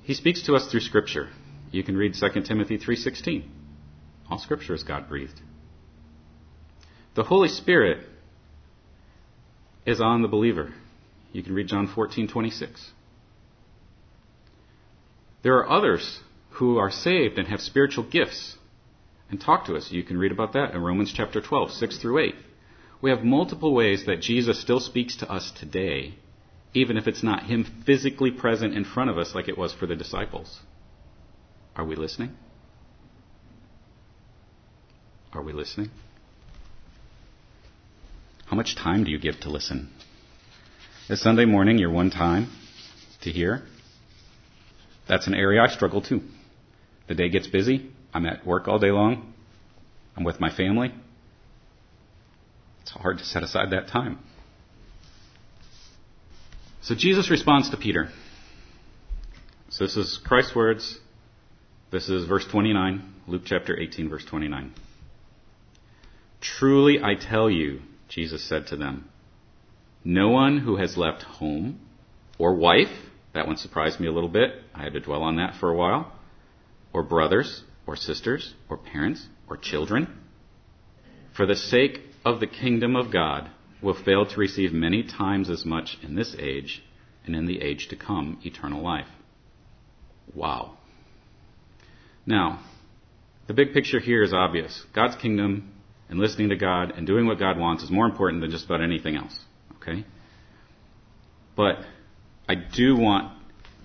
He 0.03 0.13
speaks 0.13 0.45
to 0.45 0.55
us 0.55 0.69
through 0.69 0.81
scripture. 0.81 1.29
You 1.71 1.85
can 1.85 1.95
read 1.95 2.13
2 2.13 2.41
Timothy 2.43 2.77
3:16. 2.77 3.49
All 4.29 4.39
scripture 4.39 4.73
is 4.73 4.83
God-breathed. 4.83 5.39
The 7.15 7.23
Holy 7.23 7.47
Spirit 7.47 8.05
is 9.85 10.01
on 10.01 10.21
the 10.21 10.27
believer. 10.27 10.73
You 11.31 11.43
can 11.43 11.53
read 11.53 11.69
John 11.69 11.87
14:26. 11.87 12.91
There 15.43 15.55
are 15.57 15.69
others 15.69 16.19
who 16.51 16.77
are 16.77 16.91
saved 16.91 17.37
and 17.37 17.47
have 17.47 17.61
spiritual 17.61 18.03
gifts 18.03 18.57
and 19.29 19.39
talk 19.39 19.65
to 19.65 19.75
us. 19.75 19.91
You 19.91 20.03
can 20.03 20.17
read 20.17 20.31
about 20.31 20.53
that 20.53 20.73
in 20.73 20.81
Romans 20.81 21.13
chapter 21.15 21.41
12, 21.41 21.71
6 21.71 21.97
through 21.97 22.19
8. 22.19 22.35
We 23.01 23.11
have 23.11 23.23
multiple 23.23 23.73
ways 23.73 24.05
that 24.05 24.21
Jesus 24.21 24.59
still 24.59 24.79
speaks 24.79 25.15
to 25.17 25.31
us 25.31 25.51
today 25.51 26.15
even 26.77 26.97
if 26.97 27.07
it's 27.07 27.23
not 27.23 27.43
Him 27.43 27.65
physically 27.85 28.31
present 28.31 28.75
in 28.75 28.85
front 28.85 29.09
of 29.09 29.17
us 29.17 29.33
like 29.33 29.47
it 29.47 29.57
was 29.57 29.73
for 29.73 29.87
the 29.87 29.95
disciples. 29.95 30.59
Are 31.75 31.85
we 31.85 31.95
listening? 31.95 32.35
Are 35.33 35.41
we 35.41 35.53
listening? 35.53 35.89
How 38.45 38.55
much 38.55 38.75
time 38.75 39.03
do 39.03 39.11
you 39.11 39.19
give 39.19 39.39
to 39.41 39.49
listen? 39.49 39.91
Is 41.09 41.21
Sunday 41.21 41.45
morning 41.45 41.77
your 41.77 41.91
one 41.91 42.11
time 42.11 42.49
to 43.21 43.31
hear? 43.31 43.63
That's 45.07 45.27
an 45.27 45.33
area 45.33 45.61
I 45.61 45.67
struggle 45.67 46.01
too. 46.01 46.21
The 47.07 47.15
day 47.15 47.29
gets 47.29 47.47
busy. 47.47 47.91
I'm 48.13 48.25
at 48.25 48.45
work 48.45 48.67
all 48.67 48.79
day 48.79 48.91
long. 48.91 49.33
I'm 50.15 50.23
with 50.23 50.39
my 50.39 50.49
family. 50.49 50.93
It's 52.81 52.91
hard 52.91 53.17
to 53.19 53.23
set 53.23 53.43
aside 53.43 53.71
that 53.71 53.87
time. 53.87 54.19
So 56.81 56.95
Jesus 56.95 57.29
responds 57.29 57.69
to 57.69 57.77
Peter. 57.77 58.09
So 59.69 59.85
this 59.85 59.97
is 59.97 60.19
Christ's 60.25 60.55
words. 60.55 60.97
This 61.91 62.09
is 62.09 62.25
verse 62.27 62.45
29, 62.49 63.13
Luke 63.27 63.43
chapter 63.45 63.77
18, 63.77 64.09
verse 64.09 64.25
29. 64.25 64.73
Truly 66.41 66.99
I 67.01 67.15
tell 67.15 67.49
you, 67.49 67.81
Jesus 68.09 68.43
said 68.47 68.67
to 68.67 68.75
them, 68.75 69.09
no 70.03 70.29
one 70.29 70.59
who 70.59 70.77
has 70.77 70.95
left 70.95 71.23
home 71.23 71.81
or 72.37 72.55
wife, 72.55 72.87
that 73.37 73.45
one 73.45 73.57
surprised 73.57 73.99
me 73.99 74.07
a 74.07 74.11
little 74.11 74.29
bit. 74.29 74.49
I 74.73 74.83
had 74.83 74.93
to 74.93 74.99
dwell 74.99 75.21
on 75.21 75.35
that 75.35 75.55
for 75.59 75.69
a 75.69 75.75
while, 75.75 76.11
or 76.91 77.03
brothers 77.03 77.63
or 77.85 77.95
sisters 77.95 78.55
or 78.67 78.77
parents 78.77 79.27
or 79.47 79.57
children, 79.57 80.07
for 81.35 81.45
the 81.45 81.55
sake 81.55 81.99
of 82.25 82.39
the 82.39 82.47
kingdom 82.47 82.95
of 82.95 83.13
God 83.13 83.49
will 83.79 83.93
fail 83.93 84.25
to 84.25 84.39
receive 84.39 84.73
many 84.73 85.03
times 85.03 85.51
as 85.51 85.65
much 85.65 85.99
in 86.01 86.15
this 86.15 86.35
age 86.39 86.83
and 87.25 87.35
in 87.35 87.45
the 87.45 87.61
age 87.61 87.89
to 87.89 87.95
come 87.95 88.39
eternal 88.43 88.81
life. 88.81 89.07
Wow. 90.33 90.77
Now, 92.25 92.59
the 93.45 93.53
big 93.53 93.71
picture 93.71 93.99
here 93.99 94.23
is 94.23 94.33
obvious. 94.33 94.83
God's 94.95 95.15
kingdom 95.15 95.73
and 96.09 96.17
listening 96.19 96.49
to 96.49 96.55
God 96.55 96.91
and 96.97 97.05
doing 97.05 97.27
what 97.27 97.37
God 97.37 97.59
wants 97.59 97.83
is 97.83 97.91
more 97.91 98.07
important 98.07 98.41
than 98.41 98.49
just 98.49 98.65
about 98.65 98.81
anything 98.81 99.15
else. 99.15 99.37
Okay? 99.75 100.05
But 101.55 101.77
I 102.47 102.55
do 102.55 102.97
want 102.97 103.33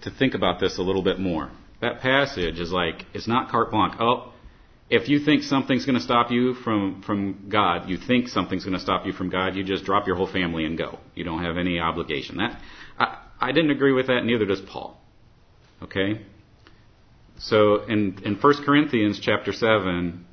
to 0.02 0.10
think 0.10 0.34
about 0.34 0.60
this 0.60 0.78
a 0.78 0.82
little 0.82 1.02
bit 1.02 1.18
more. 1.18 1.50
That 1.80 2.00
passage 2.00 2.60
is 2.60 2.70
like, 2.70 3.06
it's 3.12 3.26
not 3.26 3.50
carte 3.50 3.70
blanche. 3.70 3.94
Oh, 3.98 4.32
if 4.88 5.08
you 5.08 5.18
think 5.20 5.42
something's 5.42 5.86
going 5.86 5.96
to 5.96 6.04
stop 6.04 6.30
you 6.30 6.54
from, 6.54 7.02
from 7.02 7.48
God, 7.48 7.88
you 7.88 7.96
think 7.96 8.28
something's 8.28 8.64
going 8.64 8.76
to 8.76 8.80
stop 8.80 9.06
you 9.06 9.12
from 9.12 9.30
God, 9.30 9.56
you 9.56 9.64
just 9.64 9.84
drop 9.84 10.06
your 10.06 10.16
whole 10.16 10.30
family 10.30 10.64
and 10.64 10.76
go. 10.76 10.98
You 11.14 11.24
don't 11.24 11.42
have 11.42 11.56
any 11.56 11.80
obligation. 11.80 12.36
That, 12.36 12.60
I, 12.98 13.18
I 13.40 13.52
didn't 13.52 13.70
agree 13.70 13.92
with 13.92 14.08
that, 14.08 14.24
neither 14.24 14.44
does 14.44 14.60
Paul. 14.60 15.00
Okay? 15.82 16.20
So 17.38 17.84
in, 17.84 18.20
in 18.24 18.34
1 18.36 18.64
Corinthians 18.64 19.18
chapter 19.20 19.52
7, 19.52 20.26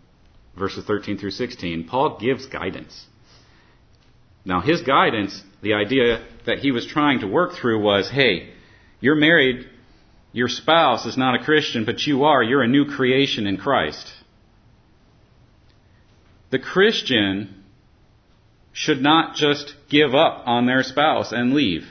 verses 0.58 0.86
13 0.86 1.18
through 1.18 1.32
16, 1.32 1.88
Paul 1.88 2.20
gives 2.20 2.46
guidance. 2.46 3.06
Now 4.46 4.62
his 4.62 4.82
guidance, 4.82 5.42
the 5.62 5.74
idea 5.74 6.26
that 6.45 6.60
he 6.60 6.72
was 6.72 6.86
trying 6.86 7.19
to 7.19 7.28
work 7.28 7.54
through 7.54 7.82
was, 7.82 8.10
hey, 8.10 8.54
you're 9.00 9.15
married, 9.15 9.67
your 10.32 10.48
spouse 10.48 11.06
is 11.06 11.17
not 11.17 11.39
a 11.39 11.43
Christian, 11.43 11.86
but 11.86 12.06
you 12.06 12.24
are, 12.24 12.43
you're 12.43 12.63
a 12.63 12.67
new 12.67 12.86
creation 12.86 13.48
in 13.48 13.58
Christ. 13.58 14.13
The 16.52 16.60
Christian 16.60 17.63
should 18.72 19.02
not 19.02 19.36
just 19.36 19.76
give 19.89 20.15
up 20.15 20.43
on 20.45 20.65
their 20.65 20.84
spouse 20.84 21.32
and 21.32 21.54
leave. 21.54 21.86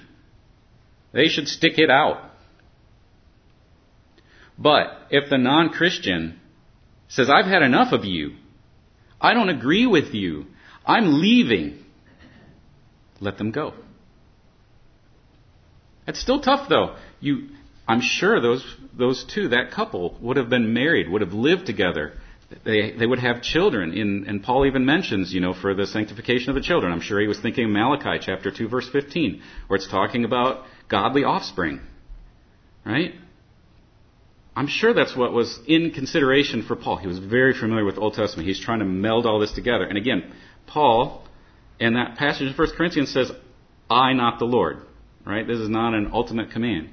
They 1.12 1.28
should 1.28 1.48
stick 1.48 1.78
it 1.78 1.90
out. 1.90 2.30
But 4.58 4.86
if 5.10 5.30
the 5.30 5.38
non-Christian 5.38 6.40
says, 7.08 7.30
I've 7.30 7.46
had 7.46 7.62
enough 7.62 7.92
of 7.92 8.04
you, 8.04 8.36
I 9.20 9.34
don't 9.34 9.48
agree 9.48 9.86
with 9.86 10.14
you, 10.14 10.46
I'm 10.84 11.20
leaving, 11.20 11.84
let 13.20 13.38
them 13.38 13.50
go. 13.50 13.74
It's 16.06 16.20
still 16.20 16.40
tough 16.40 16.68
though. 16.68 16.96
You, 17.20 17.48
I'm 17.86 18.00
sure 18.00 18.40
those, 18.40 18.64
those 18.96 19.24
two, 19.24 19.48
that 19.48 19.70
couple, 19.70 20.16
would 20.20 20.36
have 20.36 20.48
been 20.48 20.72
married, 20.72 21.08
would 21.08 21.20
have 21.20 21.32
lived 21.32 21.66
together, 21.66 22.14
they, 22.64 22.92
they 22.92 23.06
would 23.06 23.18
have 23.18 23.42
children. 23.42 23.92
In, 23.92 24.24
and 24.26 24.42
Paul 24.42 24.66
even 24.66 24.84
mentions, 24.86 25.32
you 25.34 25.40
know, 25.40 25.52
for 25.52 25.74
the 25.74 25.86
sanctification 25.86 26.48
of 26.48 26.54
the 26.54 26.62
children. 26.62 26.92
I'm 26.92 27.00
sure 27.00 27.20
he 27.20 27.26
was 27.26 27.38
thinking 27.38 27.64
of 27.64 27.70
Malachi 27.70 28.18
chapter 28.24 28.50
2 28.50 28.68
verse 28.68 28.88
15, 28.90 29.42
where 29.66 29.76
it's 29.76 29.88
talking 29.88 30.24
about 30.24 30.64
godly 30.88 31.24
offspring. 31.24 31.80
Right? 32.86 33.14
I'm 34.56 34.66
sure 34.66 34.94
that's 34.94 35.14
what 35.14 35.32
was 35.32 35.58
in 35.66 35.90
consideration 35.90 36.62
for 36.62 36.74
Paul. 36.74 36.96
He 36.96 37.06
was 37.06 37.18
very 37.18 37.52
familiar 37.52 37.84
with 37.84 37.98
Old 37.98 38.14
Testament. 38.14 38.48
He's 38.48 38.60
trying 38.60 38.78
to 38.78 38.86
meld 38.86 39.26
all 39.26 39.38
this 39.38 39.52
together. 39.52 39.84
And 39.84 39.98
again, 39.98 40.32
Paul, 40.66 41.27
in 41.80 41.94
that 41.94 42.16
passage 42.16 42.48
in 42.48 42.54
1 42.54 42.68
Corinthians, 42.76 43.12
says, 43.12 43.30
I, 43.90 44.12
not 44.12 44.38
the 44.38 44.44
Lord. 44.44 44.82
Right? 45.24 45.46
This 45.46 45.58
is 45.58 45.68
not 45.68 45.94
an 45.94 46.10
ultimate 46.12 46.50
command. 46.50 46.90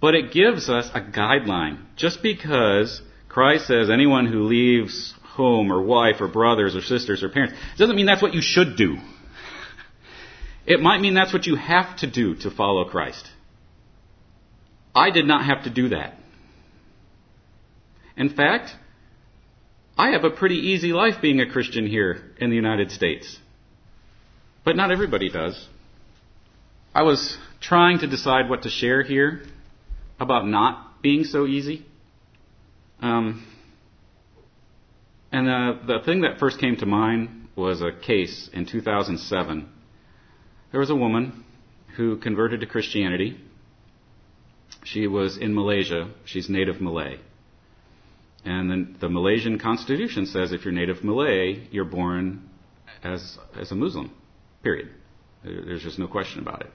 But 0.00 0.14
it 0.14 0.32
gives 0.32 0.68
us 0.68 0.88
a 0.94 1.00
guideline. 1.00 1.82
Just 1.96 2.22
because 2.22 3.02
Christ 3.28 3.66
says 3.66 3.90
anyone 3.90 4.26
who 4.26 4.44
leaves 4.44 5.14
home 5.22 5.72
or 5.72 5.82
wife 5.82 6.16
or 6.20 6.28
brothers 6.28 6.76
or 6.76 6.80
sisters 6.80 7.22
or 7.22 7.28
parents, 7.28 7.54
doesn't 7.76 7.96
mean 7.96 8.06
that's 8.06 8.22
what 8.22 8.34
you 8.34 8.42
should 8.42 8.76
do. 8.76 8.96
It 10.66 10.80
might 10.80 11.00
mean 11.00 11.14
that's 11.14 11.32
what 11.32 11.46
you 11.46 11.56
have 11.56 11.96
to 12.00 12.10
do 12.10 12.34
to 12.40 12.50
follow 12.50 12.84
Christ. 12.84 13.26
I 14.94 15.08
did 15.08 15.24
not 15.24 15.46
have 15.46 15.64
to 15.64 15.70
do 15.70 15.88
that. 15.88 16.12
In 18.18 18.28
fact, 18.28 18.72
I 19.98 20.10
have 20.10 20.22
a 20.22 20.30
pretty 20.30 20.54
easy 20.54 20.92
life 20.92 21.16
being 21.20 21.40
a 21.40 21.50
Christian 21.50 21.84
here 21.84 22.22
in 22.38 22.50
the 22.50 22.56
United 22.56 22.92
States. 22.92 23.36
But 24.64 24.76
not 24.76 24.92
everybody 24.92 25.28
does. 25.28 25.66
I 26.94 27.02
was 27.02 27.36
trying 27.60 27.98
to 27.98 28.06
decide 28.06 28.48
what 28.48 28.62
to 28.62 28.70
share 28.70 29.02
here 29.02 29.42
about 30.20 30.46
not 30.46 31.02
being 31.02 31.24
so 31.24 31.46
easy. 31.46 31.84
Um, 33.00 33.44
and 35.32 35.48
uh, 35.48 35.84
the 35.84 35.98
thing 36.04 36.20
that 36.20 36.38
first 36.38 36.60
came 36.60 36.76
to 36.76 36.86
mind 36.86 37.48
was 37.56 37.82
a 37.82 37.90
case 37.90 38.48
in 38.52 38.66
2007. 38.66 39.68
There 40.70 40.80
was 40.80 40.90
a 40.90 40.96
woman 40.96 41.44
who 41.96 42.18
converted 42.18 42.60
to 42.60 42.66
Christianity. 42.66 43.40
She 44.84 45.08
was 45.08 45.36
in 45.36 45.56
Malaysia. 45.56 46.12
She's 46.24 46.48
native 46.48 46.80
Malay. 46.80 47.18
And 48.44 48.70
then 48.70 48.96
the 49.00 49.08
Malaysian 49.08 49.58
constitution 49.58 50.26
says 50.26 50.52
if 50.52 50.64
you're 50.64 50.72
native 50.72 51.02
Malay, 51.04 51.66
you're 51.70 51.84
born 51.84 52.48
as, 53.02 53.38
as 53.58 53.72
a 53.72 53.74
Muslim. 53.74 54.12
Period. 54.62 54.90
There's 55.44 55.82
just 55.82 55.98
no 55.98 56.08
question 56.08 56.40
about 56.40 56.62
it. 56.62 56.70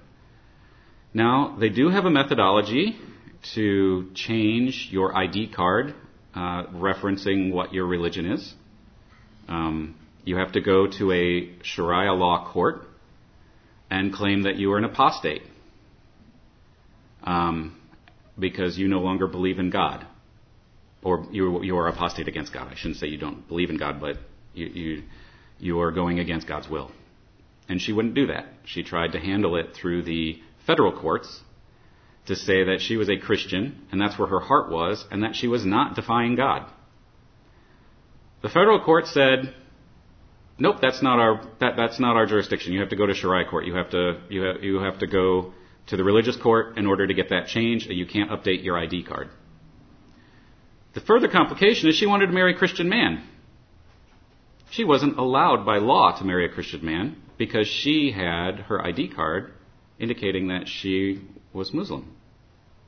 Now, 1.14 1.58
they 1.60 1.70
do 1.70 1.90
have 1.90 2.06
a 2.06 2.10
methodology 2.10 2.98
to 3.56 4.10
change 4.16 4.90
your 4.92 5.16
ID 5.16 5.52
card 5.54 5.94
uh, 6.34 6.64
referencing 6.74 7.52
what 7.52 7.74
your 7.74 7.86
religion 7.86 8.26
is. 8.26 8.54
Um, 9.48 9.96
you 10.24 10.38
have 10.38 10.54
to 10.54 10.62
go 10.62 10.88
to 10.88 11.12
a 11.12 11.52
Sharia 11.64 12.14
law 12.14 12.52
court 12.52 12.88
and 13.90 14.14
claim 14.14 14.44
that 14.44 14.56
you 14.56 14.72
are 14.72 14.78
an 14.78 14.86
apostate 14.86 15.44
um, 17.24 17.80
because 18.40 18.78
you 18.78 18.88
no 18.88 19.00
longer 19.00 19.28
believe 19.28 19.60
in 19.60 19.70
God. 19.70 20.08
Or 21.04 21.28
you, 21.32 21.64
you 21.64 21.78
are 21.78 21.88
apostate 21.88 22.28
against 22.28 22.54
God. 22.54 22.68
I 22.72 22.76
shouldn't 22.76 22.98
say 22.98 23.08
you 23.08 23.18
don't 23.18 23.48
believe 23.48 23.70
in 23.70 23.78
God, 23.78 24.00
but 24.00 24.18
you, 24.54 24.66
you, 24.68 25.04
you 25.60 25.80
are 25.82 25.92
going 25.92 26.20
against 26.20 26.48
God's 26.48 26.70
will. 26.70 26.92
And 27.68 27.82
she 27.82 27.94
wouldn't 27.94 28.14
do 28.14 28.28
that. 28.28 28.46
She 28.66 28.84
tried 28.84 29.14
to 29.14 29.20
handle 29.20 29.56
it 29.56 29.74
through 29.74 30.04
the 30.04 30.42
federal 30.66 30.98
courts 30.98 31.42
to 32.26 32.36
say 32.36 32.64
that 32.64 32.80
she 32.80 32.96
was 32.96 33.10
a 33.10 33.18
Christian, 33.18 33.86
and 33.92 34.00
that's 34.00 34.18
where 34.18 34.28
her 34.28 34.40
heart 34.40 34.72
was, 34.72 35.06
and 35.12 35.24
that 35.24 35.36
she 35.36 35.48
was 35.48 35.66
not 35.66 35.96
defying 35.96 36.36
God. 36.36 36.70
The 38.42 38.50
federal 38.50 38.80
court 38.82 39.08
said, 39.08 39.54
"Nope, 40.58 40.78
that's 40.82 41.02
not 41.02 41.20
our 41.20 41.42
that, 41.60 41.76
that's 41.76 42.00
not 42.00 42.16
our 42.16 42.26
jurisdiction. 42.26 42.74
You 42.74 42.80
have 42.80 42.90
to 42.90 42.96
go 42.96 43.06
to 43.06 43.14
Sharia 43.14 43.50
court. 43.50 43.66
You 43.66 43.76
have 43.76 43.90
to 43.92 44.22
you 44.30 44.42
have, 44.44 44.64
you 44.64 44.80
have 44.80 45.00
to 45.00 45.08
go 45.08 45.54
to 45.88 45.98
the 45.98 46.04
religious 46.04 46.38
court 46.38 46.78
in 46.78 46.86
order 46.86 47.08
to 47.08 47.14
get 47.14 47.30
that 47.30 47.48
changed. 47.48 47.88
And 47.90 47.98
you 47.98 48.06
can't 48.06 48.30
update 48.30 48.64
your 48.64 48.78
ID 48.78 49.04
card." 49.04 49.30
The 50.94 51.02
further 51.02 51.28
complication 51.28 51.90
is 51.90 51.96
she 51.96 52.06
wanted 52.06 52.28
to 52.28 52.34
marry 52.34 52.54
a 52.54 52.58
Christian 52.58 52.88
man. 52.88 53.24
She 54.70 54.84
wasn't 54.84 55.18
allowed 55.18 55.66
by 55.66 55.78
law 55.78 56.18
to 56.18 56.26
marry 56.26 56.46
a 56.46 56.50
Christian 56.50 56.86
man 56.86 57.16
because 57.38 57.68
she 57.68 58.12
had 58.12 58.60
her 58.68 58.84
ID 58.84 59.10
card 59.10 59.54
indicating 60.00 60.48
that 60.48 60.68
she 60.68 61.22
was 61.52 61.74
Muslim. 61.74 62.16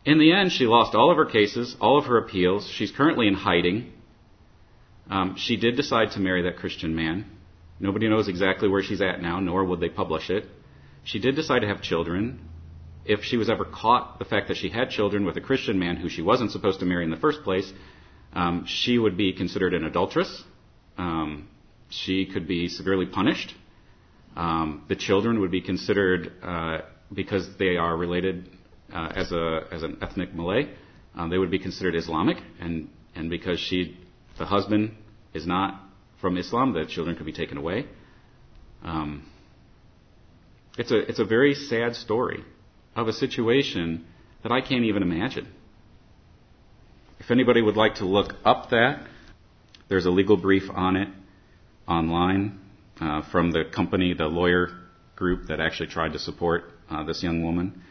In 0.03 0.19
the 0.19 0.33
end, 0.33 0.51
she 0.51 0.65
lost 0.65 0.93
all 0.93 1.09
of 1.09 1.17
her 1.17 1.25
cases, 1.25 1.75
all 1.79 1.97
of 1.97 2.05
her 2.05 2.17
appeals. 2.17 2.67
She's 2.67 2.91
currently 2.91 3.27
in 3.27 3.33
hiding. 3.33 3.91
Um, 5.09 5.35
she 5.37 5.57
did 5.57 5.75
decide 5.75 6.11
to 6.11 6.19
marry 6.19 6.43
that 6.43 6.57
Christian 6.57 6.95
man. 6.95 7.25
Nobody 7.79 8.07
knows 8.07 8.27
exactly 8.27 8.69
where 8.69 8.83
she's 8.83 9.01
at 9.01 9.21
now, 9.21 9.39
nor 9.39 9.65
would 9.65 9.79
they 9.79 9.89
publish 9.89 10.29
it. 10.29 10.45
She 11.03 11.19
did 11.19 11.35
decide 11.35 11.59
to 11.59 11.67
have 11.67 11.81
children. 11.81 12.39
If 13.05 13.23
she 13.23 13.37
was 13.37 13.49
ever 13.49 13.65
caught 13.65 14.17
the 14.17 14.25
fact 14.25 14.47
that 14.47 14.57
she 14.57 14.69
had 14.69 14.89
children 14.89 15.25
with 15.25 15.37
a 15.37 15.41
Christian 15.41 15.77
man 15.77 15.97
who 15.97 16.09
she 16.09 16.21
wasn't 16.21 16.51
supposed 16.51 16.79
to 16.79 16.85
marry 16.85 17.03
in 17.03 17.11
the 17.11 17.17
first 17.17 17.43
place, 17.43 17.71
um, 18.35 18.65
she 18.67 18.97
would 18.97 19.17
be 19.17 19.33
considered 19.33 19.73
an 19.73 19.85
adulteress. 19.85 20.43
Um, 20.97 21.47
she 21.89 22.25
could 22.25 22.47
be 22.47 22.67
severely 22.67 23.05
punished. 23.05 23.53
Um, 24.35 24.83
the 24.89 24.95
children 24.95 25.39
would 25.39 25.51
be 25.51 25.61
considered 25.61 26.33
uh, 26.43 26.79
because 27.13 27.47
they 27.57 27.77
are 27.77 27.95
related 27.95 28.49
uh, 28.93 29.11
as 29.15 29.31
a 29.31 29.61
as 29.71 29.83
an 29.83 29.97
ethnic 30.01 30.33
Malay, 30.35 30.69
um, 31.15 31.29
they 31.29 31.37
would 31.37 31.51
be 31.51 31.59
considered 31.59 31.95
Islamic, 31.95 32.37
and 32.59 32.89
and 33.15 33.29
because 33.29 33.59
she, 33.59 33.97
the 34.37 34.45
husband, 34.45 34.91
is 35.33 35.47
not 35.47 35.81
from 36.19 36.37
Islam, 36.37 36.73
the 36.73 36.85
children 36.85 37.15
could 37.15 37.25
be 37.25 37.33
taken 37.33 37.57
away. 37.57 37.87
Um, 38.83 39.25
it's 40.77 40.91
a 40.91 40.97
it's 41.09 41.19
a 41.19 41.25
very 41.25 41.55
sad 41.55 41.95
story 41.95 42.43
of 42.95 43.07
a 43.07 43.13
situation 43.13 44.05
that 44.43 44.51
I 44.51 44.61
can't 44.61 44.83
even 44.83 45.01
imagine. 45.01 45.47
If 47.25 47.31
anybody 47.31 47.59
would 47.59 47.75
like 47.75 47.95
to 47.95 48.05
look 48.05 48.35
up 48.45 48.69
that, 48.69 49.01
there's 49.89 50.05
a 50.05 50.11
legal 50.11 50.37
brief 50.37 50.69
on 50.69 50.95
it 50.95 51.07
online 51.87 52.59
uh, 53.01 53.23
from 53.31 53.49
the 53.51 53.63
company, 53.65 54.13
the 54.13 54.27
lawyer 54.27 54.69
group 55.15 55.47
that 55.47 55.59
actually 55.59 55.87
tried 55.87 56.13
to 56.13 56.19
support 56.19 56.65
uh, 56.87 57.03
this 57.03 57.23
young 57.23 57.43
woman. 57.43 57.81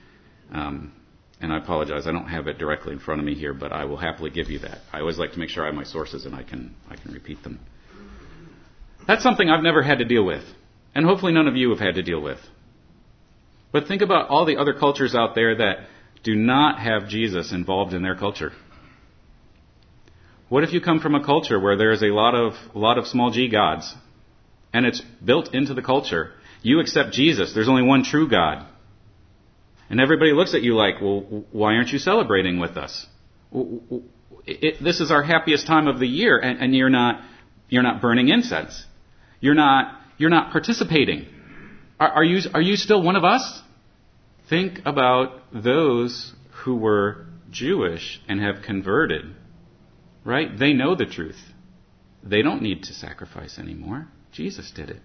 Um, 0.53 0.93
and 1.41 1.53
I 1.53 1.59
apologize, 1.59 2.07
I 2.07 2.13
don't 2.13 2.29
have 2.29 2.47
it 2.47 2.59
directly 2.59 2.93
in 2.93 3.01
front 3.01 3.21
of 3.21 3.27
me 3.27 3.35
here, 3.35 3.53
but 3.53 3.73
I 3.73 3.87
will 3.87 3.97
happily 3.97 4.31
give 4.31 4.51
you 4.51 4.61
that. 4.61 4.79
I 4.93 5.01
always 5.01 5.19
like 5.19 5.33
to 5.33 5.41
make 5.41 5.49
sure 5.49 5.65
I 5.65 5.67
have 5.67 5.75
my 5.75 5.83
sources 5.83 6.27
and 6.27 6.35
I 6.35 6.45
can 6.45 6.73
I 6.89 6.95
can 6.95 7.13
repeat 7.13 7.43
them. 7.43 7.59
That's 9.09 9.25
something 9.25 9.51
I've 9.51 9.65
never 9.65 9.83
had 9.83 9.99
to 9.99 10.05
deal 10.05 10.25
with, 10.25 10.45
and 10.95 11.05
hopefully 11.05 11.33
none 11.33 11.49
of 11.49 11.57
you 11.57 11.71
have 11.71 11.81
had 11.81 11.97
to 11.97 12.03
deal 12.05 12.21
with. 12.21 12.39
But 13.73 13.89
think 13.89 14.01
about 14.01 14.29
all 14.29 14.45
the 14.45 14.59
other 14.59 14.75
cultures 14.75 15.17
out 15.17 15.35
there 15.35 15.57
that 15.57 15.89
do 16.23 16.37
not 16.37 16.79
have 16.79 17.09
Jesus 17.09 17.53
involved 17.53 17.95
in 17.95 18.03
their 18.03 18.15
culture. 18.15 18.53
What 20.55 20.63
if 20.63 20.73
you 20.73 20.81
come 20.81 21.01
from 21.01 21.17
a 21.17 21.25
culture 21.25 21.59
where 21.59 21.77
there 21.77 21.91
is 21.91 22.01
a 22.05 22.15
lot 22.15 22.37
of 22.37 22.53
a 22.77 22.79
lot 22.79 22.97
of 22.97 23.09
small 23.09 23.33
g 23.33 23.49
gods, 23.49 23.93
and 24.73 24.87
it's 24.87 25.01
built 25.01 25.53
into 25.53 25.75
the 25.75 25.83
culture? 25.83 26.31
You 26.63 26.79
accept 26.79 27.11
Jesus. 27.11 27.53
There's 27.53 27.69
only 27.69 27.83
one 27.83 28.05
true 28.05 28.29
God. 28.31 28.65
And 29.91 30.01
everybody 30.01 30.31
looks 30.31 30.55
at 30.55 30.63
you 30.63 30.77
like, 30.77 31.01
well, 31.03 31.45
why 31.51 31.75
aren't 31.75 31.89
you 31.89 31.99
celebrating 31.99 32.61
with 32.61 32.77
us? 32.77 33.05
It, 34.47 34.77
this 34.81 35.01
is 35.01 35.11
our 35.11 35.25
happiest 35.25 35.67
time 35.67 35.89
of 35.89 35.99
the 35.99 36.07
year, 36.07 36.39
and, 36.39 36.61
and 36.61 36.73
you're 36.73 36.89
not 36.89 37.21
you're 37.69 37.83
not 37.83 38.01
burning 38.01 38.29
incense. 38.29 38.81
You're 39.41 39.55
not 39.55 40.01
you're 40.19 40.31
not 40.31 40.53
participating. 40.53 41.27
Are, 41.99 42.11
are 42.19 42.25
you 42.25 42.49
are 42.55 42.63
you 42.63 42.77
still 42.77 43.03
one 43.03 43.17
of 43.17 43.25
us? 43.25 43.61
Think 44.49 44.83
about 44.87 45.33
those 45.53 46.33
who 46.63 46.77
were 46.77 47.27
Jewish 47.51 48.21
and 48.29 48.41
have 48.41 48.63
converted. 48.63 49.35
Right? 50.25 50.59
They 50.59 50.73
know 50.73 50.95
the 50.95 51.07
truth. 51.07 51.41
They 52.23 52.43
don't 52.43 52.63
need 52.63 52.85
to 52.85 52.95
sacrifice 52.95 53.59
anymore. 53.59 54.09
Jesus 54.33 54.71
did 54.75 54.91
it. 54.91 55.03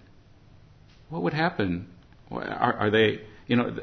What 1.09 1.23
would 1.23 1.33
happen? 1.33 1.89
Are, 2.31 2.73
are 2.73 2.89
they, 2.89 3.21
you 3.47 3.55
know, 3.55 3.77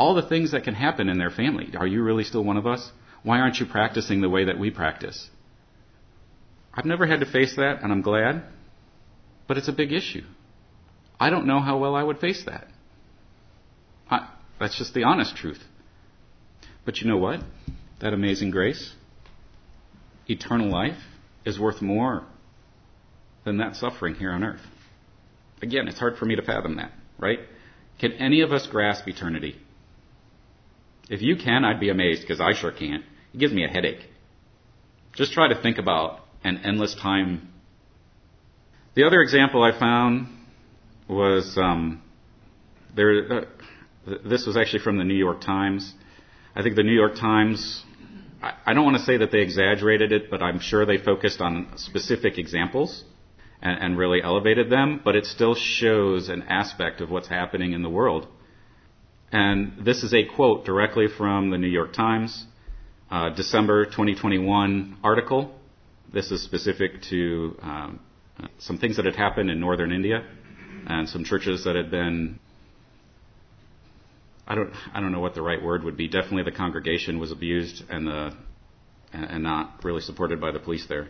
all 0.00 0.14
the 0.14 0.26
things 0.26 0.52
that 0.52 0.64
can 0.64 0.74
happen 0.74 1.10
in 1.10 1.18
their 1.18 1.30
family. 1.30 1.68
Are 1.76 1.86
you 1.86 2.02
really 2.02 2.24
still 2.24 2.42
one 2.42 2.56
of 2.56 2.66
us? 2.66 2.90
Why 3.22 3.38
aren't 3.38 3.60
you 3.60 3.66
practicing 3.66 4.22
the 4.22 4.30
way 4.30 4.46
that 4.46 4.58
we 4.58 4.70
practice? 4.70 5.28
I've 6.72 6.86
never 6.86 7.06
had 7.06 7.20
to 7.20 7.26
face 7.26 7.54
that, 7.56 7.82
and 7.82 7.92
I'm 7.92 8.00
glad, 8.00 8.44
but 9.46 9.58
it's 9.58 9.68
a 9.68 9.72
big 9.72 9.92
issue. 9.92 10.22
I 11.18 11.28
don't 11.28 11.46
know 11.46 11.60
how 11.60 11.76
well 11.76 11.94
I 11.94 12.02
would 12.02 12.18
face 12.18 12.44
that. 12.46 12.68
I, 14.10 14.30
that's 14.58 14.78
just 14.78 14.94
the 14.94 15.04
honest 15.04 15.36
truth. 15.36 15.60
But 16.86 16.98
you 16.98 17.08
know 17.08 17.18
what? 17.18 17.40
That 18.00 18.14
amazing 18.14 18.52
grace, 18.52 18.94
eternal 20.30 20.70
life, 20.70 20.98
is 21.44 21.58
worth 21.58 21.82
more 21.82 22.24
than 23.44 23.58
that 23.58 23.76
suffering 23.76 24.14
here 24.14 24.30
on 24.30 24.44
earth. 24.44 24.60
Again, 25.62 25.88
it's 25.88 25.98
hard 25.98 26.16
for 26.16 26.24
me 26.24 26.36
to 26.36 26.42
fathom 26.42 26.76
that, 26.76 26.92
right? 27.18 27.40
Can 27.98 28.12
any 28.12 28.40
of 28.40 28.52
us 28.52 28.66
grasp 28.66 29.06
eternity? 29.08 29.56
If 31.08 31.22
you 31.22 31.36
can, 31.36 31.64
I'd 31.64 31.80
be 31.80 31.90
amazed 31.90 32.22
because 32.22 32.40
I 32.40 32.54
sure 32.54 32.72
can't. 32.72 33.04
It 33.34 33.38
gives 33.38 33.52
me 33.52 33.64
a 33.64 33.68
headache. 33.68 34.00
Just 35.14 35.32
try 35.32 35.48
to 35.48 35.60
think 35.60 35.78
about 35.78 36.20
an 36.44 36.60
endless 36.64 36.94
time. 36.94 37.48
The 38.94 39.04
other 39.04 39.20
example 39.20 39.62
I 39.62 39.78
found 39.78 40.28
was 41.08 41.58
um, 41.58 42.02
there. 42.94 43.32
Uh, 43.32 43.44
This 44.24 44.46
was 44.46 44.56
actually 44.56 44.82
from 44.82 44.98
the 44.98 45.04
New 45.04 45.14
York 45.14 45.40
Times. 45.40 45.92
I 46.54 46.62
think 46.62 46.74
the 46.74 46.82
New 46.82 46.94
York 46.94 47.16
Times, 47.16 47.84
I 48.42 48.72
don't 48.72 48.84
want 48.84 48.96
to 48.96 49.02
say 49.02 49.18
that 49.18 49.30
they 49.30 49.40
exaggerated 49.40 50.12
it, 50.12 50.30
but 50.30 50.42
I'm 50.42 50.60
sure 50.60 50.86
they 50.86 50.96
focused 50.96 51.40
on 51.40 51.72
specific 51.76 52.38
examples 52.38 53.04
and, 53.60 53.78
and 53.82 53.98
really 53.98 54.22
elevated 54.22 54.70
them, 54.70 55.00
but 55.04 55.14
it 55.14 55.26
still 55.26 55.54
shows 55.54 56.28
an 56.28 56.44
aspect 56.44 57.00
of 57.00 57.10
what's 57.10 57.28
happening 57.28 57.72
in 57.72 57.82
the 57.82 57.90
world. 57.90 58.26
And 59.30 59.84
this 59.84 60.02
is 60.02 60.14
a 60.14 60.24
quote 60.24 60.64
directly 60.64 61.06
from 61.06 61.50
the 61.50 61.58
New 61.58 61.68
York 61.68 61.92
Times, 61.92 62.46
uh, 63.10 63.30
December 63.30 63.84
2021 63.84 64.96
article. 65.04 65.54
This 66.12 66.30
is 66.30 66.42
specific 66.42 67.02
to 67.10 67.56
um, 67.62 68.00
some 68.58 68.78
things 68.78 68.96
that 68.96 69.04
had 69.04 69.16
happened 69.16 69.50
in 69.50 69.60
northern 69.60 69.92
India 69.92 70.24
and 70.86 71.08
some 71.08 71.24
churches 71.24 71.64
that 71.64 71.76
had 71.76 71.90
been 71.90 72.40
I 74.50 74.56
don't 74.56 74.72
I 74.92 75.00
don't 75.00 75.12
know 75.12 75.20
what 75.20 75.36
the 75.36 75.42
right 75.42 75.62
word 75.62 75.84
would 75.84 75.96
be. 75.96 76.08
Definitely 76.08 76.42
the 76.42 76.56
congregation 76.56 77.20
was 77.20 77.30
abused 77.30 77.84
and 77.88 78.04
the 78.04 78.34
and 79.12 79.44
not 79.44 79.84
really 79.84 80.00
supported 80.00 80.40
by 80.40 80.50
the 80.50 80.58
police 80.58 80.86
there. 80.86 81.06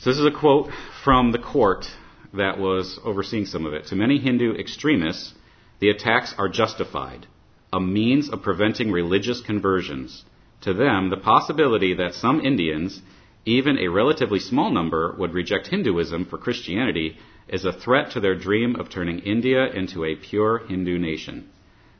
So 0.00 0.10
this 0.10 0.18
is 0.18 0.26
a 0.26 0.30
quote 0.30 0.70
from 1.02 1.32
the 1.32 1.38
court 1.38 1.86
that 2.34 2.58
was 2.58 3.00
overseeing 3.02 3.46
some 3.46 3.64
of 3.64 3.72
it. 3.72 3.86
To 3.86 3.96
many 3.96 4.18
Hindu 4.18 4.56
extremists, 4.56 5.32
the 5.80 5.88
attacks 5.88 6.34
are 6.36 6.50
justified, 6.50 7.26
a 7.72 7.80
means 7.80 8.28
of 8.28 8.42
preventing 8.42 8.92
religious 8.92 9.40
conversions. 9.40 10.22
To 10.62 10.74
them, 10.74 11.08
the 11.08 11.16
possibility 11.16 11.94
that 11.94 12.14
some 12.14 12.40
Indians, 12.42 13.00
even 13.46 13.78
a 13.78 13.88
relatively 13.88 14.38
small 14.38 14.70
number, 14.70 15.14
would 15.18 15.32
reject 15.32 15.68
Hinduism 15.68 16.26
for 16.26 16.36
Christianity 16.36 17.16
is 17.48 17.64
a 17.64 17.72
threat 17.72 18.10
to 18.12 18.20
their 18.20 18.34
dream 18.34 18.76
of 18.76 18.90
turning 18.90 19.20
India 19.20 19.66
into 19.72 20.04
a 20.04 20.14
pure 20.14 20.58
Hindu 20.66 20.98
nation. 20.98 21.48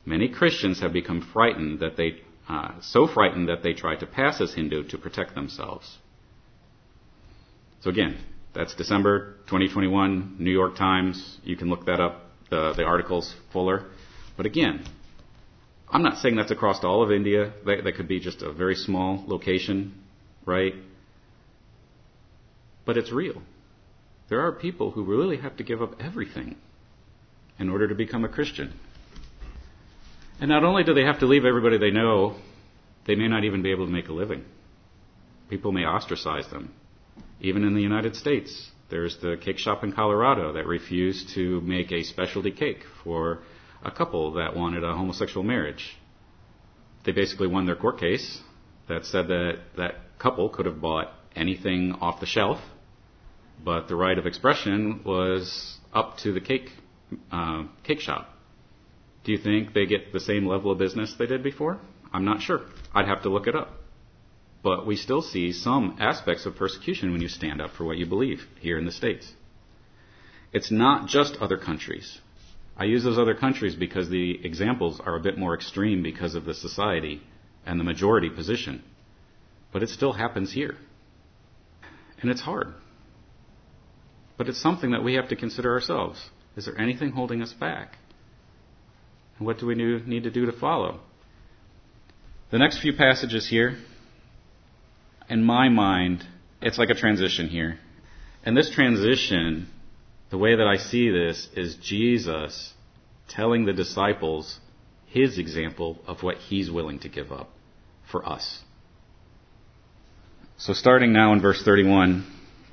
Many 0.06 0.28
Christians 0.28 0.80
have 0.80 0.92
become 0.92 1.20
frightened 1.32 1.80
that 1.80 1.96
they, 1.96 2.22
uh, 2.48 2.80
so 2.80 3.08
frightened 3.08 3.48
that 3.48 3.64
they 3.64 3.74
try 3.74 3.96
to 3.96 4.06
pass 4.06 4.40
as 4.40 4.54
Hindu 4.54 4.84
to 4.84 4.98
protect 4.98 5.34
themselves. 5.34 5.98
So 7.80 7.90
again, 7.90 8.16
that's 8.54 8.74
December 8.74 9.34
2021, 9.48 10.36
New 10.38 10.50
York 10.50 10.76
Times. 10.76 11.38
You 11.42 11.56
can 11.56 11.68
look 11.68 11.86
that 11.86 12.00
up. 12.00 12.22
The, 12.48 12.74
the 12.76 12.84
article's 12.84 13.34
fuller. 13.52 13.86
But 14.36 14.46
again, 14.46 14.84
I'm 15.90 16.02
not 16.02 16.18
saying 16.18 16.36
that's 16.36 16.52
across 16.52 16.84
all 16.84 17.02
of 17.02 17.10
India. 17.10 17.52
That, 17.64 17.82
that 17.82 17.96
could 17.96 18.06
be 18.06 18.20
just 18.20 18.40
a 18.42 18.52
very 18.52 18.76
small 18.76 19.24
location, 19.26 19.92
right? 20.44 20.74
But 22.84 22.96
it's 22.96 23.10
real. 23.10 23.42
There 24.28 24.40
are 24.40 24.52
people 24.52 24.92
who 24.92 25.02
really 25.02 25.38
have 25.38 25.56
to 25.56 25.64
give 25.64 25.82
up 25.82 25.96
everything 26.00 26.56
in 27.58 27.68
order 27.68 27.88
to 27.88 27.94
become 27.96 28.24
a 28.24 28.28
Christian. 28.28 28.78
And 30.40 30.50
not 30.50 30.64
only 30.64 30.84
do 30.84 30.92
they 30.92 31.04
have 31.04 31.20
to 31.20 31.26
leave 31.26 31.44
everybody 31.44 31.78
they 31.78 31.90
know, 31.90 32.36
they 33.06 33.14
may 33.14 33.28
not 33.28 33.44
even 33.44 33.62
be 33.62 33.70
able 33.70 33.86
to 33.86 33.92
make 33.92 34.08
a 34.08 34.12
living. 34.12 34.44
People 35.48 35.72
may 35.72 35.84
ostracize 35.84 36.48
them. 36.50 36.72
Even 37.40 37.64
in 37.64 37.74
the 37.74 37.82
United 37.82 38.16
States, 38.16 38.70
there's 38.90 39.16
the 39.18 39.36
cake 39.42 39.58
shop 39.58 39.82
in 39.82 39.92
Colorado 39.92 40.52
that 40.52 40.66
refused 40.66 41.30
to 41.34 41.60
make 41.62 41.90
a 41.92 42.02
specialty 42.02 42.50
cake 42.50 42.80
for 43.02 43.40
a 43.82 43.90
couple 43.90 44.32
that 44.34 44.56
wanted 44.56 44.84
a 44.84 44.92
homosexual 44.94 45.44
marriage. 45.44 45.96
They 47.04 47.12
basically 47.12 47.46
won 47.46 47.66
their 47.66 47.76
court 47.76 47.98
case 47.98 48.40
that 48.88 49.04
said 49.04 49.28
that 49.28 49.58
that 49.76 49.94
couple 50.18 50.48
could 50.48 50.66
have 50.66 50.80
bought 50.80 51.12
anything 51.34 51.92
off 52.00 52.20
the 52.20 52.26
shelf, 52.26 52.58
but 53.64 53.88
the 53.88 53.96
right 53.96 54.18
of 54.18 54.26
expression 54.26 55.02
was 55.04 55.78
up 55.92 56.18
to 56.18 56.32
the 56.32 56.40
cake 56.40 56.70
uh, 57.30 57.64
cake 57.84 58.00
shop. 58.00 58.35
Do 59.26 59.32
you 59.32 59.38
think 59.38 59.74
they 59.74 59.86
get 59.86 60.12
the 60.12 60.20
same 60.20 60.46
level 60.46 60.70
of 60.70 60.78
business 60.78 61.12
they 61.18 61.26
did 61.26 61.42
before? 61.42 61.80
I'm 62.12 62.24
not 62.24 62.42
sure. 62.42 62.60
I'd 62.94 63.08
have 63.08 63.22
to 63.22 63.28
look 63.28 63.48
it 63.48 63.56
up. 63.56 63.72
But 64.62 64.86
we 64.86 64.94
still 64.94 65.20
see 65.20 65.52
some 65.52 65.96
aspects 65.98 66.46
of 66.46 66.54
persecution 66.54 67.10
when 67.10 67.20
you 67.20 67.26
stand 67.26 67.60
up 67.60 67.72
for 67.72 67.84
what 67.84 67.98
you 67.98 68.06
believe 68.06 68.46
here 68.60 68.78
in 68.78 68.84
the 68.84 68.92
States. 68.92 69.32
It's 70.52 70.70
not 70.70 71.08
just 71.08 71.36
other 71.40 71.56
countries. 71.56 72.20
I 72.76 72.84
use 72.84 73.02
those 73.02 73.18
other 73.18 73.34
countries 73.34 73.74
because 73.74 74.08
the 74.08 74.38
examples 74.46 75.00
are 75.04 75.16
a 75.16 75.20
bit 75.20 75.36
more 75.36 75.56
extreme 75.56 76.04
because 76.04 76.36
of 76.36 76.44
the 76.44 76.54
society 76.54 77.20
and 77.66 77.80
the 77.80 77.84
majority 77.84 78.30
position. 78.30 78.84
But 79.72 79.82
it 79.82 79.88
still 79.88 80.12
happens 80.12 80.52
here. 80.52 80.76
And 82.22 82.30
it's 82.30 82.42
hard. 82.42 82.74
But 84.36 84.48
it's 84.48 84.62
something 84.62 84.92
that 84.92 85.02
we 85.02 85.14
have 85.14 85.30
to 85.30 85.36
consider 85.36 85.72
ourselves. 85.72 86.30
Is 86.56 86.66
there 86.66 86.80
anything 86.80 87.10
holding 87.10 87.42
us 87.42 87.52
back? 87.52 87.96
And 89.38 89.46
what 89.46 89.58
do 89.58 89.66
we 89.66 89.74
need 89.74 90.24
to 90.24 90.30
do 90.30 90.46
to 90.46 90.52
follow? 90.52 91.00
The 92.50 92.58
next 92.58 92.80
few 92.80 92.96
passages 92.96 93.48
here, 93.48 93.76
in 95.28 95.42
my 95.42 95.68
mind, 95.68 96.24
it's 96.62 96.78
like 96.78 96.90
a 96.90 96.94
transition 96.94 97.48
here. 97.48 97.78
And 98.44 98.56
this 98.56 98.70
transition, 98.70 99.68
the 100.30 100.38
way 100.38 100.54
that 100.56 100.66
I 100.66 100.76
see 100.76 101.10
this, 101.10 101.48
is 101.56 101.76
Jesus 101.76 102.72
telling 103.28 103.64
the 103.64 103.72
disciples 103.72 104.60
his 105.06 105.38
example 105.38 105.98
of 106.06 106.22
what 106.22 106.36
he's 106.36 106.70
willing 106.70 107.00
to 107.00 107.08
give 107.08 107.32
up 107.32 107.50
for 108.10 108.26
us. 108.26 108.60
So 110.58 110.72
starting 110.72 111.12
now 111.12 111.32
in 111.32 111.40
verse 111.42 111.62
31, 111.62 112.24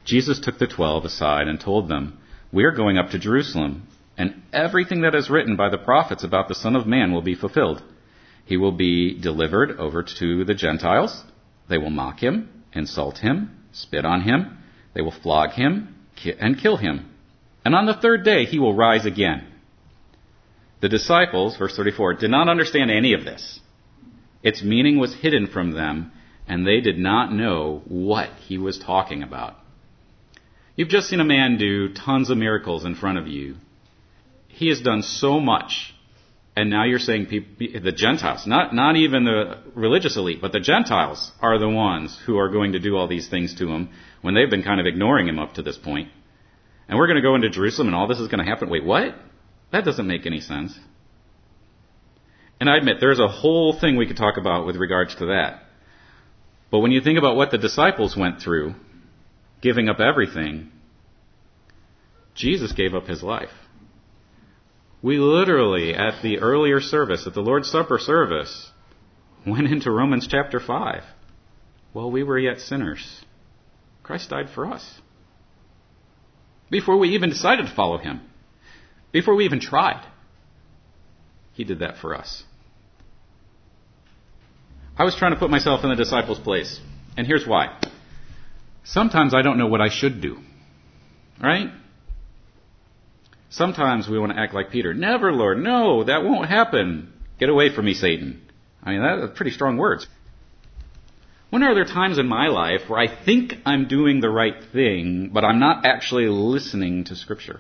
Jesus 0.06 0.39
took 0.39 0.60
the 0.60 0.67
twelve 0.67 1.06
aside 1.06 1.47
and 1.47 1.60
told 1.60 1.89
them, 1.89 2.19
We 2.52 2.63
are 2.65 2.71
going 2.71 2.97
up 2.97 3.10
to 3.10 3.19
Jerusalem 3.19 3.88
and 4.17 4.41
everything 4.52 5.02
that 5.02 5.15
is 5.15 5.30
written 5.30 5.56
by 5.56 5.69
the 5.69 5.78
prophets 5.78 6.23
about 6.23 6.47
the 6.47 6.56
Son 6.56 6.76
of 6.76 6.86
Man 6.86 7.12
will 7.12 7.21
be 7.21 7.36
fulfilled. 7.36 7.82
He 8.45 8.58
will 8.58 8.71
be 8.71 9.19
delivered 9.19 9.80
over 9.80 10.04
to 10.19 10.45
the 10.45 10.54
Gentiles. 10.54 11.23
They 11.69 11.78
will 11.78 11.89
mock 11.89 12.19
him, 12.19 12.63
insult 12.73 13.19
him, 13.19 13.63
spit 13.71 14.06
on 14.06 14.21
him. 14.21 14.58
They 14.93 15.02
will 15.02 15.12
flog 15.12 15.52
him 15.52 15.95
and 16.39 16.60
kill 16.62 16.78
him. 16.78 17.10
And 17.65 17.73
on 17.73 17.86
the 17.86 17.93
third 17.93 18.23
day 18.23 18.45
he 18.45 18.60
will 18.60 18.76
rise 18.76 19.06
again. 19.06 19.47
The 20.82 20.89
disciples, 20.89 21.58
verse 21.58 21.76
34, 21.76 22.15
did 22.15 22.30
not 22.30 22.49
understand 22.49 22.91
any 22.91 23.13
of 23.13 23.23
this. 23.23 23.62
Its 24.43 24.62
meaning 24.62 24.99
was 24.99 25.15
hidden 25.15 25.47
from 25.47 25.71
them, 25.71 26.12
and 26.45 26.67
they 26.67 26.82
did 26.82 26.97
not 26.97 27.32
know 27.32 27.82
what 27.88 28.30
he 28.47 28.58
was 28.58 28.78
talking 28.78 29.23
about. 29.23 29.56
You've 30.76 30.89
just 30.89 31.08
seen 31.08 31.21
a 31.21 31.26
man 31.26 31.58
do 31.58 31.93
tons 31.93 32.30
of 32.30 32.38
miracles 32.38 32.84
in 32.84 32.95
front 32.95 33.17
of 33.17 33.28
you, 33.28 33.56
he 34.53 34.69
has 34.69 34.81
done 34.81 35.01
so 35.01 35.39
much. 35.39 35.93
And 36.55 36.69
now 36.69 36.85
you're 36.85 36.99
saying 36.99 37.25
people, 37.25 37.81
the 37.81 37.91
Gentiles, 37.91 38.45
not, 38.45 38.75
not 38.75 38.95
even 38.95 39.23
the 39.23 39.57
religious 39.73 40.15
elite, 40.17 40.39
but 40.39 40.51
the 40.51 40.59
Gentiles 40.59 41.31
are 41.41 41.57
the 41.57 41.69
ones 41.69 42.19
who 42.27 42.37
are 42.37 42.49
going 42.49 42.73
to 42.73 42.79
do 42.79 42.95
all 42.95 43.07
these 43.07 43.27
things 43.27 43.55
to 43.55 43.67
him 43.67 43.89
when 44.21 44.35
they've 44.35 44.49
been 44.49 44.61
kind 44.61 44.79
of 44.79 44.85
ignoring 44.85 45.27
him 45.27 45.39
up 45.39 45.53
to 45.53 45.63
this 45.63 45.77
point. 45.77 46.09
And 46.87 46.99
we're 46.99 47.07
going 47.07 47.17
to 47.17 47.23
go 47.23 47.33
into 47.33 47.49
Jerusalem 47.49 47.87
and 47.87 47.95
all 47.95 48.07
this 48.07 48.19
is 48.19 48.27
going 48.27 48.45
to 48.45 48.49
happen. 48.49 48.69
Wait, 48.69 48.85
what? 48.85 49.15
That 49.71 49.83
doesn't 49.83 50.05
make 50.05 50.27
any 50.27 50.41
sense. 50.41 50.77
And 52.59 52.69
I 52.69 52.77
admit, 52.77 52.97
there's 52.99 53.19
a 53.19 53.27
whole 53.27 53.79
thing 53.79 53.97
we 53.97 54.05
could 54.05 54.17
talk 54.17 54.37
about 54.37 54.67
with 54.67 54.75
regards 54.75 55.15
to 55.15 55.25
that. 55.27 55.63
But 56.69 56.79
when 56.79 56.91
you 56.91 57.01
think 57.01 57.17
about 57.17 57.35
what 57.35 57.49
the 57.49 57.57
disciples 57.57 58.15
went 58.15 58.41
through, 58.41 58.75
giving 59.61 59.89
up 59.89 59.99
everything, 59.99 60.71
Jesus 62.35 62.73
gave 62.73 62.93
up 62.93 63.07
his 63.07 63.23
life. 63.23 63.49
We 65.03 65.17
literally, 65.17 65.93
at 65.93 66.21
the 66.23 66.39
earlier 66.39 66.79
service, 66.79 67.27
at 67.27 67.33
the 67.33 67.41
Lord's 67.41 67.69
Supper 67.69 67.99
service, 67.99 68.71
went 69.45 69.67
into 69.67 69.91
Romans 69.91 70.27
chapter 70.27 70.61
5. 70.61 71.03
While 71.91 72.09
we 72.09 72.23
were 72.23 72.39
yet 72.39 72.61
sinners, 72.61 73.21
Christ 74.01 74.29
died 74.29 74.49
for 74.49 74.65
us. 74.65 75.01
Before 76.71 76.97
we 76.97 77.09
even 77.09 77.29
decided 77.29 77.67
to 77.67 77.75
follow 77.75 77.97
Him, 77.97 78.21
before 79.11 79.35
we 79.35 79.43
even 79.43 79.59
tried, 79.59 80.07
He 81.51 81.65
did 81.65 81.79
that 81.79 81.97
for 81.97 82.15
us. 82.15 82.43
I 84.97 85.03
was 85.03 85.15
trying 85.15 85.33
to 85.33 85.39
put 85.39 85.51
myself 85.51 85.83
in 85.83 85.89
the 85.89 85.97
disciples' 85.97 86.39
place, 86.39 86.79
and 87.17 87.27
here's 87.27 87.45
why. 87.45 87.77
Sometimes 88.85 89.33
I 89.33 89.41
don't 89.41 89.57
know 89.57 89.67
what 89.67 89.81
I 89.81 89.89
should 89.89 90.21
do. 90.21 90.37
Right? 91.41 91.69
Sometimes 93.53 94.09
we 94.09 94.17
want 94.17 94.31
to 94.31 94.39
act 94.39 94.55
like 94.55 94.71
Peter. 94.71 94.95
Never, 94.95 95.31
Lord. 95.31 95.59
No, 95.59 96.03
that 96.03 96.23
won't 96.23 96.49
happen. 96.49 97.13
Get 97.39 97.49
away 97.49 97.73
from 97.73 97.85
me, 97.85 97.93
Satan. 97.93 98.41
I 98.81 98.89
mean, 98.89 99.03
that's 99.03 99.37
pretty 99.37 99.51
strong 99.51 99.77
words. 99.77 100.07
When 101.51 101.61
are 101.61 101.75
there 101.75 101.85
times 101.85 102.17
in 102.17 102.27
my 102.27 102.47
life 102.47 102.81
where 102.87 102.99
I 102.99 103.23
think 103.23 103.53
I'm 103.63 103.87
doing 103.87 104.21
the 104.21 104.29
right 104.31 104.55
thing, 104.73 105.29
but 105.31 105.45
I'm 105.45 105.59
not 105.59 105.85
actually 105.85 106.25
listening 106.25 107.03
to 107.05 107.15
Scripture? 107.15 107.59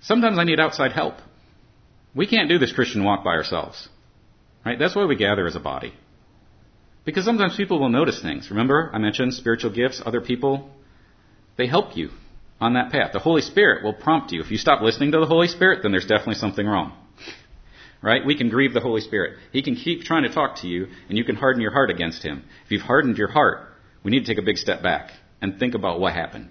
Sometimes 0.00 0.38
I 0.38 0.44
need 0.44 0.60
outside 0.60 0.92
help. 0.92 1.16
We 2.14 2.28
can't 2.28 2.48
do 2.48 2.58
this 2.58 2.72
Christian 2.72 3.02
walk 3.02 3.24
by 3.24 3.32
ourselves. 3.32 3.88
Right? 4.64 4.78
That's 4.78 4.94
why 4.94 5.06
we 5.06 5.16
gather 5.16 5.44
as 5.44 5.56
a 5.56 5.60
body. 5.60 5.92
Because 7.04 7.24
sometimes 7.24 7.56
people 7.56 7.80
will 7.80 7.88
notice 7.88 8.22
things. 8.22 8.48
Remember, 8.48 8.92
I 8.94 8.98
mentioned 8.98 9.34
spiritual 9.34 9.72
gifts, 9.72 10.00
other 10.06 10.20
people, 10.20 10.70
they 11.56 11.66
help 11.66 11.96
you 11.96 12.10
on 12.60 12.74
that 12.74 12.90
path. 12.90 13.12
The 13.12 13.18
Holy 13.18 13.42
Spirit 13.42 13.84
will 13.84 13.92
prompt 13.92 14.32
you. 14.32 14.40
If 14.40 14.50
you 14.50 14.58
stop 14.58 14.82
listening 14.82 15.12
to 15.12 15.20
the 15.20 15.26
Holy 15.26 15.48
Spirit, 15.48 15.80
then 15.82 15.92
there's 15.92 16.06
definitely 16.06 16.34
something 16.34 16.66
wrong. 16.66 16.92
right? 18.02 18.24
We 18.24 18.36
can 18.36 18.48
grieve 18.48 18.74
the 18.74 18.80
Holy 18.80 19.00
Spirit. 19.00 19.38
He 19.52 19.62
can 19.62 19.76
keep 19.76 20.02
trying 20.02 20.24
to 20.24 20.32
talk 20.32 20.56
to 20.62 20.66
you, 20.66 20.88
and 21.08 21.16
you 21.16 21.24
can 21.24 21.36
harden 21.36 21.62
your 21.62 21.72
heart 21.72 21.90
against 21.90 22.22
him. 22.22 22.44
If 22.64 22.70
you've 22.70 22.82
hardened 22.82 23.18
your 23.18 23.30
heart, 23.30 23.68
we 24.02 24.10
need 24.10 24.20
to 24.20 24.26
take 24.26 24.42
a 24.42 24.46
big 24.46 24.56
step 24.56 24.82
back 24.82 25.10
and 25.40 25.58
think 25.58 25.74
about 25.74 26.00
what 26.00 26.14
happened. 26.14 26.50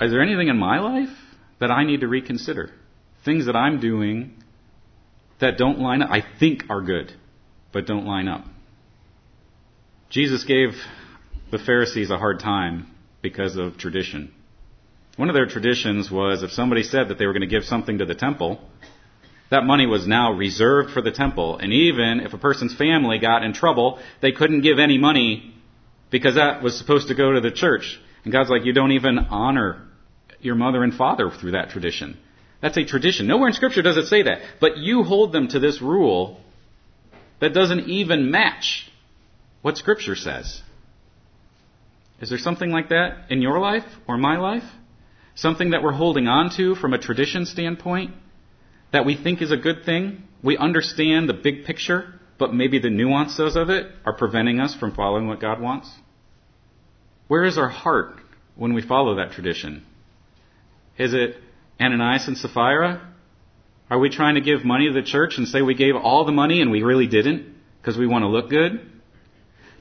Is 0.00 0.10
there 0.10 0.22
anything 0.22 0.48
in 0.48 0.58
my 0.58 0.80
life 0.80 1.16
that 1.60 1.70
I 1.70 1.84
need 1.84 2.00
to 2.00 2.08
reconsider? 2.08 2.70
Things 3.24 3.46
that 3.46 3.54
I'm 3.54 3.78
doing 3.78 4.34
that 5.40 5.58
don't 5.58 5.78
line 5.78 6.02
up, 6.02 6.10
I 6.10 6.22
think 6.40 6.64
are 6.70 6.80
good, 6.80 7.12
but 7.72 7.86
don't 7.86 8.06
line 8.06 8.28
up. 8.28 8.44
Jesus 10.10 10.44
gave 10.44 10.70
the 11.50 11.58
Pharisees 11.58 12.10
a 12.10 12.18
hard 12.18 12.40
time 12.40 12.86
because 13.22 13.56
of 13.56 13.78
tradition. 13.78 14.32
One 15.16 15.28
of 15.28 15.34
their 15.34 15.46
traditions 15.46 16.10
was 16.10 16.42
if 16.42 16.50
somebody 16.50 16.82
said 16.82 17.08
that 17.08 17.18
they 17.18 17.26
were 17.26 17.32
going 17.32 17.42
to 17.42 17.46
give 17.46 17.64
something 17.64 17.98
to 17.98 18.04
the 18.04 18.14
temple, 18.14 18.60
that 19.50 19.64
money 19.64 19.86
was 19.86 20.06
now 20.06 20.32
reserved 20.32 20.90
for 20.92 21.02
the 21.02 21.12
temple. 21.12 21.58
And 21.58 21.72
even 21.72 22.20
if 22.20 22.32
a 22.32 22.38
person's 22.38 22.74
family 22.74 23.18
got 23.18 23.44
in 23.44 23.52
trouble, 23.52 24.00
they 24.20 24.32
couldn't 24.32 24.62
give 24.62 24.78
any 24.78 24.98
money 24.98 25.54
because 26.10 26.36
that 26.36 26.62
was 26.62 26.76
supposed 26.76 27.08
to 27.08 27.14
go 27.14 27.32
to 27.32 27.40
the 27.40 27.50
church. 27.50 28.00
And 28.24 28.32
God's 28.32 28.50
like, 28.50 28.64
you 28.64 28.72
don't 28.72 28.92
even 28.92 29.18
honor 29.18 29.86
your 30.40 30.54
mother 30.54 30.82
and 30.82 30.94
father 30.94 31.30
through 31.30 31.52
that 31.52 31.70
tradition. 31.70 32.18
That's 32.62 32.76
a 32.76 32.84
tradition. 32.84 33.26
Nowhere 33.26 33.48
in 33.48 33.54
Scripture 33.54 33.82
does 33.82 33.96
it 33.96 34.06
say 34.06 34.22
that. 34.22 34.40
But 34.60 34.78
you 34.78 35.02
hold 35.02 35.32
them 35.32 35.48
to 35.48 35.58
this 35.58 35.82
rule 35.82 36.40
that 37.40 37.52
doesn't 37.52 37.88
even 37.88 38.30
match 38.30 38.88
what 39.62 39.76
Scripture 39.76 40.16
says. 40.16 40.62
Is 42.22 42.28
there 42.28 42.38
something 42.38 42.70
like 42.70 42.88
that 42.90 43.26
in 43.30 43.42
your 43.42 43.58
life 43.58 43.84
or 44.06 44.16
my 44.16 44.38
life? 44.38 44.62
Something 45.34 45.70
that 45.70 45.82
we're 45.82 45.92
holding 45.92 46.28
on 46.28 46.50
to 46.56 46.76
from 46.76 46.94
a 46.94 46.98
tradition 46.98 47.46
standpoint 47.46 48.14
that 48.92 49.04
we 49.04 49.16
think 49.16 49.42
is 49.42 49.50
a 49.50 49.56
good 49.56 49.84
thing? 49.84 50.22
We 50.40 50.56
understand 50.56 51.28
the 51.28 51.34
big 51.34 51.64
picture, 51.64 52.20
but 52.38 52.54
maybe 52.54 52.78
the 52.78 52.90
nuances 52.90 53.56
of 53.56 53.70
it 53.70 53.90
are 54.06 54.12
preventing 54.12 54.60
us 54.60 54.72
from 54.74 54.94
following 54.94 55.26
what 55.26 55.40
God 55.40 55.60
wants? 55.60 55.90
Where 57.26 57.44
is 57.44 57.58
our 57.58 57.68
heart 57.68 58.20
when 58.54 58.72
we 58.72 58.82
follow 58.82 59.16
that 59.16 59.32
tradition? 59.32 59.84
Is 60.98 61.14
it 61.14 61.36
Ananias 61.80 62.28
and 62.28 62.38
Sapphira? 62.38 63.08
Are 63.90 63.98
we 63.98 64.10
trying 64.10 64.36
to 64.36 64.40
give 64.40 64.64
money 64.64 64.86
to 64.86 64.94
the 64.94 65.02
church 65.02 65.38
and 65.38 65.48
say 65.48 65.60
we 65.60 65.74
gave 65.74 65.96
all 65.96 66.24
the 66.24 66.32
money 66.32 66.60
and 66.60 66.70
we 66.70 66.82
really 66.82 67.08
didn't 67.08 67.52
because 67.80 67.98
we 67.98 68.06
want 68.06 68.22
to 68.22 68.28
look 68.28 68.48
good? 68.48 68.91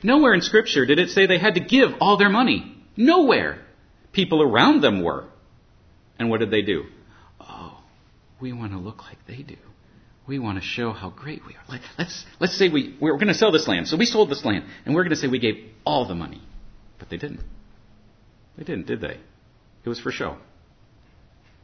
Nowhere 0.03 0.33
in 0.33 0.41
Scripture 0.41 0.85
did 0.85 0.99
it 0.99 1.09
say 1.09 1.27
they 1.27 1.39
had 1.39 1.55
to 1.55 1.59
give 1.59 1.89
all 1.99 2.17
their 2.17 2.29
money. 2.29 2.75
Nowhere. 2.97 3.59
People 4.11 4.41
around 4.41 4.81
them 4.81 5.03
were. 5.03 5.25
And 6.17 6.29
what 6.29 6.39
did 6.39 6.51
they 6.51 6.61
do? 6.61 6.85
Oh, 7.39 7.81
we 8.39 8.53
want 8.53 8.71
to 8.71 8.77
look 8.77 9.03
like 9.03 9.17
they 9.27 9.43
do. 9.43 9.57
We 10.27 10.39
want 10.39 10.59
to 10.59 10.63
show 10.63 10.91
how 10.91 11.09
great 11.09 11.41
we 11.45 11.55
are. 11.55 11.79
Let's, 11.97 12.25
let's 12.39 12.57
say 12.57 12.69
we, 12.69 12.95
we're 13.01 13.13
going 13.13 13.27
to 13.27 13.33
sell 13.33 13.51
this 13.51 13.67
land. 13.67 13.87
So 13.87 13.97
we 13.97 14.05
sold 14.05 14.29
this 14.29 14.45
land, 14.45 14.65
and 14.85 14.93
we're 14.93 15.03
going 15.03 15.11
to 15.11 15.17
say 15.17 15.27
we 15.27 15.39
gave 15.39 15.55
all 15.85 16.07
the 16.07 16.15
money. 16.15 16.41
But 16.99 17.09
they 17.09 17.17
didn't. 17.17 17.41
They 18.57 18.63
didn't, 18.63 18.87
did 18.87 19.01
they? 19.01 19.17
It 19.83 19.89
was 19.89 19.99
for 19.99 20.11
show. 20.11 20.37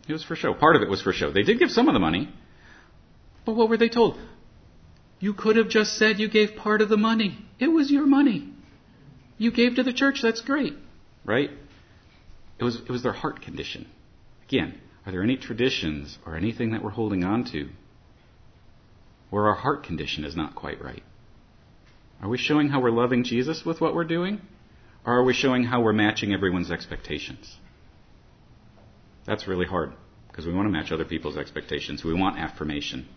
It 0.08 0.14
was 0.14 0.24
for 0.24 0.36
show. 0.36 0.54
Part 0.54 0.76
of 0.76 0.82
it 0.82 0.90
was 0.90 1.02
for 1.02 1.14
show. 1.14 1.32
They 1.32 1.44
did 1.44 1.60
give 1.60 1.70
some 1.70 1.88
of 1.88 1.94
the 1.94 2.00
money. 2.00 2.34
But 3.46 3.56
what 3.56 3.70
were 3.70 3.78
they 3.78 3.90
told? 3.90 4.18
You 5.20 5.34
could 5.34 5.56
have 5.56 5.70
just 5.70 5.98
said 5.98 6.20
you 6.20 6.30
gave 6.30 6.56
part 6.56 6.82
of 6.82 6.90
the 6.90 6.98
money. 6.98 7.38
It 7.60 7.68
was 7.68 7.90
your 7.92 8.06
money. 8.06 8.54
You 9.38 9.52
gave 9.52 9.76
to 9.76 9.84
the 9.84 9.94
church. 9.94 10.20
That's 10.22 10.42
great. 10.42 10.74
Right? 11.26 11.50
It 12.60 12.64
was, 12.64 12.76
it 12.76 12.90
was 12.90 13.04
their 13.04 13.14
heart 13.14 13.42
condition. 13.42 13.88
Again, 14.48 14.80
are 15.06 15.12
there 15.12 15.24
any 15.24 15.38
traditions 15.38 16.18
or 16.26 16.36
anything 16.36 16.72
that 16.72 16.84
we're 16.84 16.92
holding 16.92 17.24
on 17.24 17.46
to 17.52 17.70
where 19.30 19.48
our 19.48 19.56
heart 19.56 19.84
condition 19.84 20.24
is 20.24 20.36
not 20.36 20.56
quite 20.56 20.82
right? 20.82 21.04
Are 22.22 22.30
we 22.30 22.38
showing 22.38 22.70
how 22.70 22.82
we're 22.82 22.92
loving 22.92 23.24
Jesus 23.24 23.64
with 23.66 23.80
what 23.80 23.94
we're 23.94 24.06
doing? 24.06 24.42
Or 25.06 25.18
are 25.18 25.24
we 25.24 25.34
showing 25.34 25.64
how 25.64 25.82
we're 25.82 25.94
matching 25.94 26.34
everyone's 26.34 26.72
expectations? 26.72 27.58
That's 29.26 29.48
really 29.48 29.66
hard 29.66 29.94
because 30.28 30.46
we 30.46 30.54
want 30.54 30.68
to 30.68 30.72
match 30.72 30.92
other 30.92 31.06
people's 31.06 31.38
expectations. 31.38 32.04
We 32.04 32.14
want 32.14 32.38
affirmation. 32.38 33.08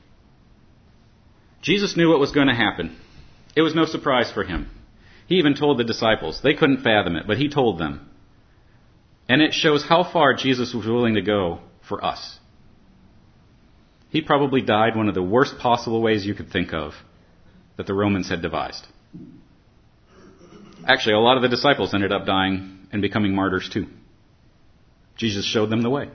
Jesus 1.62 1.96
knew 1.96 2.08
what 2.08 2.20
was 2.20 2.32
going 2.32 2.48
to 2.48 2.54
happen. 2.54 2.96
It 3.54 3.62
was 3.62 3.74
no 3.74 3.84
surprise 3.84 4.30
for 4.30 4.44
him. 4.44 4.70
He 5.26 5.36
even 5.36 5.54
told 5.54 5.78
the 5.78 5.84
disciples. 5.84 6.40
They 6.42 6.54
couldn't 6.54 6.82
fathom 6.82 7.16
it, 7.16 7.26
but 7.26 7.38
he 7.38 7.48
told 7.48 7.78
them. 7.78 8.08
And 9.28 9.42
it 9.42 9.52
shows 9.52 9.84
how 9.84 10.02
far 10.02 10.34
Jesus 10.34 10.74
was 10.74 10.86
willing 10.86 11.14
to 11.14 11.22
go 11.22 11.60
for 11.88 12.04
us. 12.04 12.38
He 14.10 14.22
probably 14.22 14.60
died 14.60 14.96
one 14.96 15.08
of 15.08 15.14
the 15.14 15.22
worst 15.22 15.58
possible 15.58 16.02
ways 16.02 16.26
you 16.26 16.34
could 16.34 16.50
think 16.50 16.72
of 16.74 16.94
that 17.76 17.86
the 17.86 17.94
Romans 17.94 18.28
had 18.28 18.42
devised. 18.42 18.86
Actually, 20.86 21.14
a 21.14 21.20
lot 21.20 21.36
of 21.36 21.42
the 21.42 21.48
disciples 21.48 21.94
ended 21.94 22.10
up 22.10 22.26
dying 22.26 22.88
and 22.90 23.02
becoming 23.02 23.34
martyrs 23.34 23.68
too. 23.72 23.86
Jesus 25.16 25.44
showed 25.44 25.70
them 25.70 25.82
the 25.82 25.90
way. 25.90 26.08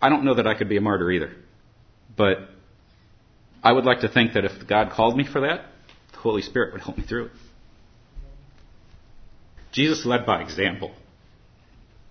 I 0.00 0.08
don't 0.08 0.24
know 0.24 0.34
that 0.34 0.46
I 0.46 0.54
could 0.54 0.68
be 0.68 0.76
a 0.76 0.80
martyr 0.80 1.10
either, 1.10 1.32
but 2.16 2.36
I 3.62 3.72
would 3.72 3.84
like 3.84 4.00
to 4.00 4.08
think 4.08 4.32
that 4.32 4.44
if 4.44 4.66
God 4.66 4.90
called 4.90 5.16
me 5.16 5.24
for 5.24 5.42
that, 5.42 5.66
the 6.12 6.18
Holy 6.18 6.42
Spirit 6.42 6.72
would 6.72 6.82
help 6.82 6.98
me 6.98 7.04
through 7.04 7.26
it. 7.26 7.32
Jesus 9.72 10.04
led 10.04 10.26
by 10.26 10.42
example. 10.42 10.92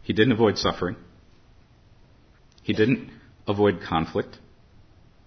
He 0.01 0.13
didn't 0.13 0.31
avoid 0.31 0.57
suffering. 0.57 0.95
He 2.63 2.73
didn't 2.73 3.09
avoid 3.47 3.81
conflict. 3.81 4.37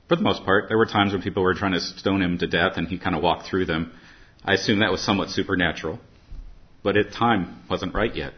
For 0.09 0.17
the 0.17 0.23
most 0.23 0.45
part, 0.45 0.67
there 0.69 0.79
were 0.79 0.87
times 0.87 1.13
when 1.13 1.23
people 1.23 1.43
were 1.43 1.55
trying 1.55 1.73
to 1.73 1.81
stone 1.81 2.23
him 2.23 2.39
to 2.39 2.47
death 2.47 2.73
and 2.77 2.89
he 2.89 2.99
kind 2.99 3.15
of 3.15 3.23
walked 3.23 3.47
through 3.49 3.67
them. 3.67 3.93
I 4.45 4.55
assume 4.55 4.81
that 4.81 4.91
was 4.91 5.03
somewhat 5.03 5.31
supernatural. 5.31 5.99
But 6.83 6.97
at 6.97 7.13
time 7.13 7.63
wasn't 7.71 7.95
right 7.95 8.15
yet. 8.15 8.35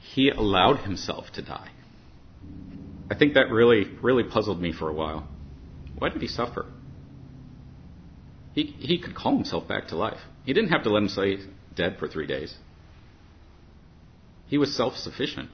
He 0.00 0.28
allowed 0.28 0.80
himself 0.80 1.32
to 1.34 1.42
die. 1.42 1.70
I 3.10 3.14
think 3.14 3.34
that 3.34 3.50
really, 3.50 3.84
really 4.02 4.24
puzzled 4.24 4.60
me 4.60 4.72
for 4.72 4.88
a 4.88 4.92
while. 4.92 5.26
Why 5.98 6.08
did 6.08 6.22
he 6.22 6.28
suffer? 6.28 6.66
He, 8.54 8.64
he 8.78 8.98
could 8.98 9.14
call 9.14 9.34
himself 9.36 9.66
back 9.66 9.88
to 9.88 9.96
life. 9.96 10.18
He 10.44 10.52
didn't 10.52 10.70
have 10.70 10.82
to 10.84 10.90
let 10.90 11.02
him 11.02 11.08
stay 11.08 11.38
dead 11.74 11.96
for 11.98 12.08
three 12.08 12.26
days. 12.26 12.54
He 14.46 14.58
was 14.58 14.76
self 14.76 14.96
sufficient. 14.96 15.48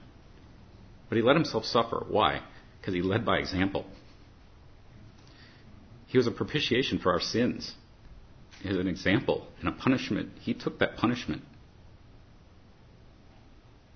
But 1.08 1.16
he 1.16 1.22
let 1.22 1.36
himself 1.36 1.64
suffer. 1.64 2.04
Why? 2.08 2.40
Because 2.80 2.94
he 2.94 3.02
led 3.02 3.24
by 3.24 3.38
example. 3.38 3.86
He 6.06 6.18
was 6.18 6.26
a 6.26 6.32
propitiation 6.32 6.98
for 6.98 7.12
our 7.12 7.20
sins. 7.20 7.74
He 8.62 8.68
was 8.68 8.78
an 8.78 8.88
example 8.88 9.46
and 9.60 9.68
a 9.68 9.72
punishment. 9.72 10.30
He 10.40 10.54
took 10.54 10.78
that 10.80 10.96
punishment. 10.96 11.42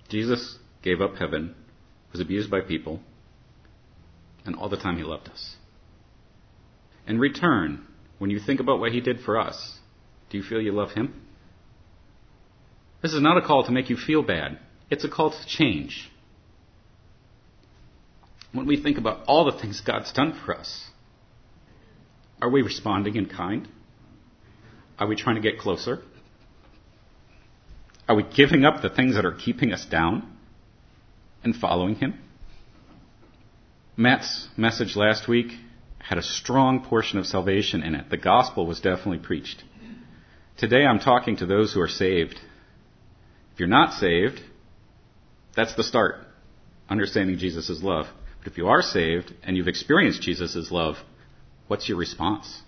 Jesus 0.09 0.57
gave 0.83 1.01
up 1.01 1.15
heaven, 1.15 1.55
was 2.11 2.21
abused 2.21 2.51
by 2.51 2.61
people, 2.61 2.99
and 4.45 4.55
all 4.55 4.69
the 4.69 4.77
time 4.77 4.97
he 4.97 5.03
loved 5.03 5.27
us. 5.27 5.55
In 7.07 7.19
return, 7.19 7.85
when 8.17 8.29
you 8.29 8.39
think 8.39 8.59
about 8.59 8.79
what 8.79 8.91
he 8.91 9.01
did 9.01 9.19
for 9.19 9.39
us, 9.39 9.79
do 10.29 10.37
you 10.37 10.43
feel 10.43 10.61
you 10.61 10.71
love 10.71 10.91
him? 10.91 11.21
This 13.01 13.13
is 13.13 13.21
not 13.21 13.37
a 13.37 13.41
call 13.41 13.65
to 13.65 13.71
make 13.71 13.89
you 13.89 13.97
feel 13.97 14.23
bad. 14.23 14.59
It's 14.89 15.03
a 15.03 15.09
call 15.09 15.31
to 15.31 15.45
change. 15.45 16.09
When 18.53 18.65
we 18.65 18.81
think 18.81 18.97
about 18.97 19.25
all 19.27 19.45
the 19.45 19.59
things 19.59 19.81
God's 19.81 20.13
done 20.13 20.39
for 20.45 20.55
us, 20.55 20.89
are 22.41 22.49
we 22.49 22.61
responding 22.61 23.15
in 23.15 23.25
kind? 23.25 23.67
Are 24.97 25.07
we 25.07 25.15
trying 25.15 25.35
to 25.35 25.41
get 25.41 25.59
closer? 25.59 26.01
Are 28.07 28.15
we 28.15 28.23
giving 28.23 28.63
up 28.63 28.81
the 28.81 28.89
things 28.89 29.15
that 29.15 29.25
are 29.25 29.33
keeping 29.33 29.73
us 29.73 29.85
down 29.85 30.37
and 31.43 31.55
following 31.55 31.95
Him? 31.95 32.19
Matt's 33.97 34.47
message 34.57 34.95
last 34.95 35.27
week 35.27 35.51
had 36.03 36.17
a 36.17 36.23
strong 36.23 36.83
portion 36.83 37.17
of 37.17 37.25
salvation 37.25 37.81
in 37.81 37.95
it. 37.95 38.09
The 38.09 38.17
gospel 38.17 38.67
was 38.67 38.81
definitely 38.81 39.19
preached. 39.19 39.63
Today 40.57 40.85
I'm 40.85 40.99
talking 40.99 41.37
to 41.37 41.45
those 41.45 41.73
who 41.73 41.79
are 41.79 41.87
saved. 41.87 42.39
If 43.53 43.59
you're 43.59 43.69
not 43.69 43.93
saved, 43.93 44.41
that's 45.55 45.75
the 45.75 45.83
start. 45.83 46.15
Understanding 46.89 47.37
Jesus' 47.37 47.81
love. 47.81 48.07
But 48.39 48.51
if 48.51 48.57
you 48.57 48.67
are 48.67 48.81
saved 48.81 49.33
and 49.43 49.55
you've 49.55 49.69
experienced 49.69 50.21
Jesus' 50.21 50.71
love, 50.71 50.97
what's 51.67 51.87
your 51.87 51.97
response? 51.97 52.61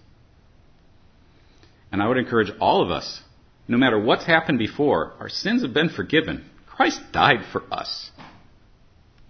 And 1.91 2.01
I 2.01 2.07
would 2.07 2.17
encourage 2.17 2.51
all 2.59 2.81
of 2.81 2.89
us, 2.89 3.21
no 3.67 3.77
matter 3.77 3.99
what's 3.99 4.25
happened 4.25 4.59
before, 4.59 5.13
our 5.19 5.29
sins 5.29 5.61
have 5.61 5.73
been 5.73 5.89
forgiven. 5.89 6.45
Christ 6.67 7.01
died 7.11 7.41
for 7.51 7.63
us. 7.71 8.11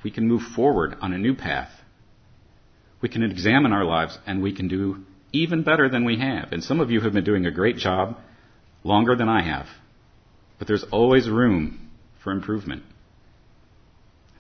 We 0.04 0.12
can 0.12 0.28
move 0.28 0.44
forward 0.56 0.96
on 1.02 1.12
a 1.12 1.18
new 1.18 1.34
path 1.34 1.72
we 3.06 3.10
can 3.10 3.22
examine 3.22 3.72
our 3.72 3.86
lives 3.86 4.18
and 4.26 4.42
we 4.42 4.52
can 4.52 4.68
do 4.68 4.98
even 5.32 5.62
better 5.62 5.88
than 5.88 6.06
we 6.06 6.18
have. 6.18 6.52
And 6.52 6.64
some 6.64 6.80
of 6.80 6.90
you 6.90 7.02
have 7.02 7.14
been 7.14 7.24
doing 7.24 7.46
a 7.46 7.52
great 7.52 7.78
job 7.78 8.18
longer 8.84 9.16
than 9.16 9.30
I 9.30 9.44
have. 9.44 9.68
But 10.58 10.68
there's 10.68 10.84
always 10.92 11.30
room 11.30 11.92
for 12.24 12.32
improvement. 12.32 12.82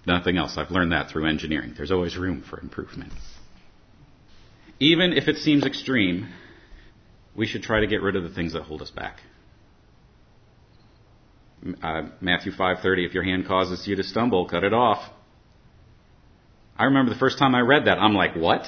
If 0.01 0.07
nothing 0.07 0.36
else, 0.36 0.55
I've 0.57 0.72
learned 0.72 0.93
that 0.93 1.11
through 1.11 1.28
engineering. 1.28 1.76
There's 1.78 1.91
always 1.91 2.18
room 2.18 2.41
for 2.49 2.59
improvement. 2.59 3.13
even 4.80 5.13
if 5.13 5.28
it 5.28 5.36
seems 5.36 5.63
extreme, 5.63 6.28
we 7.36 7.45
should 7.45 7.61
try 7.61 7.82
to 7.82 7.88
get 7.88 8.01
rid 8.01 8.16
of 8.16 8.24
the 8.24 8.34
things 8.34 8.53
that 8.53 8.63
hold 8.63 8.82
us 8.82 8.89
back. 8.89 9.20
Uh, 11.84 12.09
Matthew 12.20 12.51
5:30 12.51 13.05
if 13.05 13.13
your 13.13 13.24
hand 13.24 13.45
causes 13.45 13.88
you 13.88 13.95
to 13.95 14.03
stumble 14.03 14.47
cut 14.47 14.63
it 14.63 14.74
off 14.74 15.07
I 16.78 16.86
remember 16.86 17.14
the 17.14 17.20
first 17.20 17.40
time 17.40 17.56
I 17.56 17.62
read 17.62 17.86
that 17.86 18.00
I'm 18.00 18.14
like 18.14 18.36
what 18.36 18.66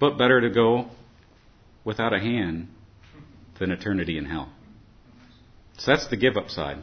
but 0.00 0.18
better 0.18 0.40
to 0.40 0.50
go 0.50 0.90
without 1.84 2.12
a 2.12 2.18
hand 2.18 2.68
than 3.58 3.70
eternity 3.70 4.18
in 4.18 4.26
hell 4.26 4.52
so 5.78 5.90
that's 5.90 6.08
the 6.08 6.16
give 6.16 6.36
up 6.36 6.50
side 6.50 6.78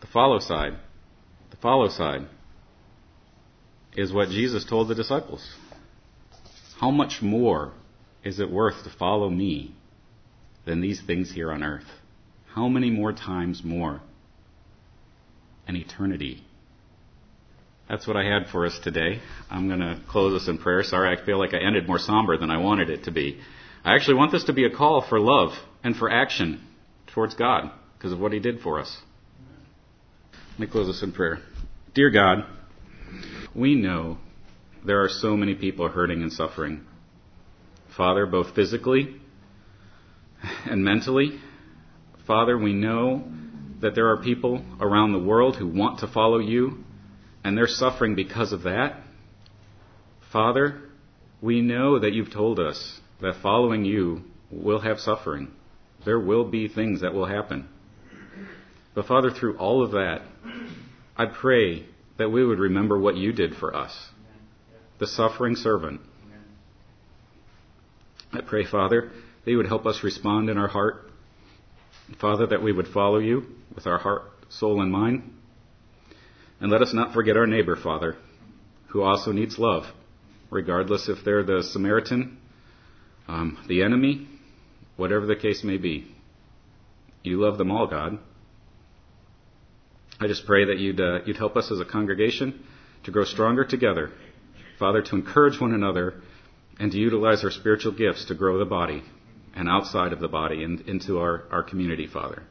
the 0.00 0.06
follow 0.06 0.38
side 0.38 0.74
the 1.50 1.56
follow 1.56 1.88
side 1.88 2.26
is 3.96 4.12
what 4.12 4.28
Jesus 4.28 4.64
told 4.64 4.88
the 4.88 4.94
disciples 4.94 5.56
how 6.80 6.90
much 6.90 7.22
more 7.22 7.72
is 8.22 8.40
it 8.40 8.50
worth 8.50 8.84
to 8.84 8.90
follow 8.90 9.30
me 9.30 9.74
than 10.64 10.80
these 10.80 11.02
things 11.06 11.32
here 11.32 11.52
on 11.52 11.62
earth 11.62 11.86
how 12.54 12.68
many 12.68 12.88
more 12.88 13.12
times 13.12 13.62
more? 13.64 14.00
An 15.66 15.74
eternity. 15.74 16.43
That's 17.88 18.06
what 18.06 18.16
I 18.16 18.24
had 18.24 18.48
for 18.50 18.66
us 18.66 18.78
today. 18.82 19.20
I'm 19.50 19.68
going 19.68 19.80
to 19.80 20.00
close 20.08 20.40
us 20.40 20.48
in 20.48 20.58
prayer. 20.58 20.82
Sorry, 20.82 21.14
I 21.14 21.24
feel 21.24 21.38
like 21.38 21.52
I 21.52 21.58
ended 21.58 21.86
more 21.86 21.98
somber 21.98 22.38
than 22.38 22.50
I 22.50 22.58
wanted 22.58 22.88
it 22.88 23.04
to 23.04 23.10
be. 23.10 23.38
I 23.84 23.94
actually 23.94 24.14
want 24.14 24.32
this 24.32 24.44
to 24.44 24.54
be 24.54 24.64
a 24.64 24.70
call 24.70 25.04
for 25.06 25.20
love 25.20 25.52
and 25.82 25.94
for 25.94 26.10
action 26.10 26.66
towards 27.12 27.34
God 27.34 27.70
because 27.98 28.12
of 28.12 28.18
what 28.18 28.32
He 28.32 28.38
did 28.38 28.60
for 28.60 28.80
us. 28.80 28.96
Let 30.52 30.60
me 30.60 30.66
close 30.66 30.86
this 30.86 31.02
in 31.02 31.12
prayer. 31.12 31.40
Dear 31.94 32.10
God, 32.10 32.46
we 33.54 33.74
know 33.74 34.18
there 34.84 35.02
are 35.02 35.08
so 35.08 35.36
many 35.36 35.54
people 35.54 35.88
hurting 35.88 36.22
and 36.22 36.32
suffering. 36.32 36.84
Father, 37.96 38.26
both 38.26 38.54
physically 38.54 39.20
and 40.64 40.82
mentally, 40.82 41.38
Father, 42.26 42.56
we 42.56 42.72
know 42.72 43.24
that 43.80 43.94
there 43.94 44.08
are 44.08 44.16
people 44.16 44.64
around 44.80 45.12
the 45.12 45.18
world 45.18 45.56
who 45.56 45.66
want 45.66 46.00
to 46.00 46.06
follow 46.06 46.38
you, 46.38 46.84
and 47.44 47.56
they're 47.56 47.68
suffering 47.68 48.14
because 48.14 48.52
of 48.52 48.62
that. 48.62 49.00
Father, 50.32 50.80
we 51.40 51.60
know 51.60 52.00
that 52.00 52.12
you've 52.12 52.32
told 52.32 52.58
us 52.58 53.00
that 53.20 53.36
following 53.42 53.84
you 53.84 54.22
will 54.50 54.80
have 54.80 54.98
suffering. 54.98 55.52
There 56.04 56.18
will 56.18 56.44
be 56.44 56.66
things 56.66 57.02
that 57.02 57.14
will 57.14 57.26
happen. 57.26 57.68
But 58.94 59.06
Father, 59.06 59.30
through 59.30 59.58
all 59.58 59.84
of 59.84 59.92
that, 59.92 60.22
I 61.16 61.26
pray 61.26 61.86
that 62.18 62.30
we 62.30 62.44
would 62.44 62.58
remember 62.58 62.98
what 62.98 63.16
you 63.16 63.32
did 63.32 63.54
for 63.56 63.76
us, 63.76 63.94
the 64.98 65.06
suffering 65.06 65.56
servant. 65.56 66.00
I 68.32 68.40
pray, 68.40 68.64
Father, 68.64 69.10
that 69.44 69.50
you 69.50 69.58
would 69.58 69.68
help 69.68 69.86
us 69.86 70.02
respond 70.02 70.50
in 70.50 70.58
our 70.58 70.68
heart 70.68 71.10
Father, 72.20 72.46
that 72.46 72.62
we 72.62 72.72
would 72.72 72.88
follow 72.88 73.18
you 73.18 73.44
with 73.74 73.86
our 73.86 73.98
heart, 73.98 74.22
soul, 74.48 74.80
and 74.80 74.90
mind. 74.90 75.32
And 76.60 76.70
let 76.70 76.82
us 76.82 76.94
not 76.94 77.12
forget 77.12 77.36
our 77.36 77.46
neighbor, 77.46 77.76
Father, 77.76 78.16
who 78.88 79.02
also 79.02 79.32
needs 79.32 79.58
love, 79.58 79.84
regardless 80.50 81.08
if 81.08 81.24
they're 81.24 81.42
the 81.42 81.62
Samaritan, 81.62 82.38
um, 83.28 83.58
the 83.68 83.82
enemy, 83.82 84.28
whatever 84.96 85.26
the 85.26 85.36
case 85.36 85.64
may 85.64 85.76
be. 85.76 86.06
You 87.22 87.40
love 87.40 87.58
them 87.58 87.70
all, 87.70 87.86
God. 87.86 88.18
I 90.20 90.26
just 90.26 90.46
pray 90.46 90.66
that 90.66 90.78
you'd, 90.78 91.00
uh, 91.00 91.20
you'd 91.26 91.36
help 91.36 91.56
us 91.56 91.72
as 91.72 91.80
a 91.80 91.84
congregation 91.84 92.64
to 93.04 93.10
grow 93.10 93.24
stronger 93.24 93.64
together. 93.64 94.12
Father, 94.78 95.02
to 95.02 95.16
encourage 95.16 95.60
one 95.60 95.74
another 95.74 96.22
and 96.78 96.92
to 96.92 96.98
utilize 96.98 97.44
our 97.44 97.50
spiritual 97.50 97.92
gifts 97.92 98.26
to 98.26 98.34
grow 98.34 98.58
the 98.58 98.64
body 98.64 99.02
and 99.54 99.68
outside 99.68 100.12
of 100.12 100.20
the 100.20 100.28
body 100.28 100.64
and 100.64 100.80
into 100.82 101.18
our, 101.18 101.44
our 101.50 101.62
community, 101.62 102.06
Father. 102.06 102.42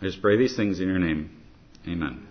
I 0.00 0.04
just 0.04 0.22
pray 0.22 0.36
these 0.36 0.56
things 0.56 0.80
in 0.80 0.88
your 0.88 0.98
name. 0.98 1.42
Amen. 1.86 2.26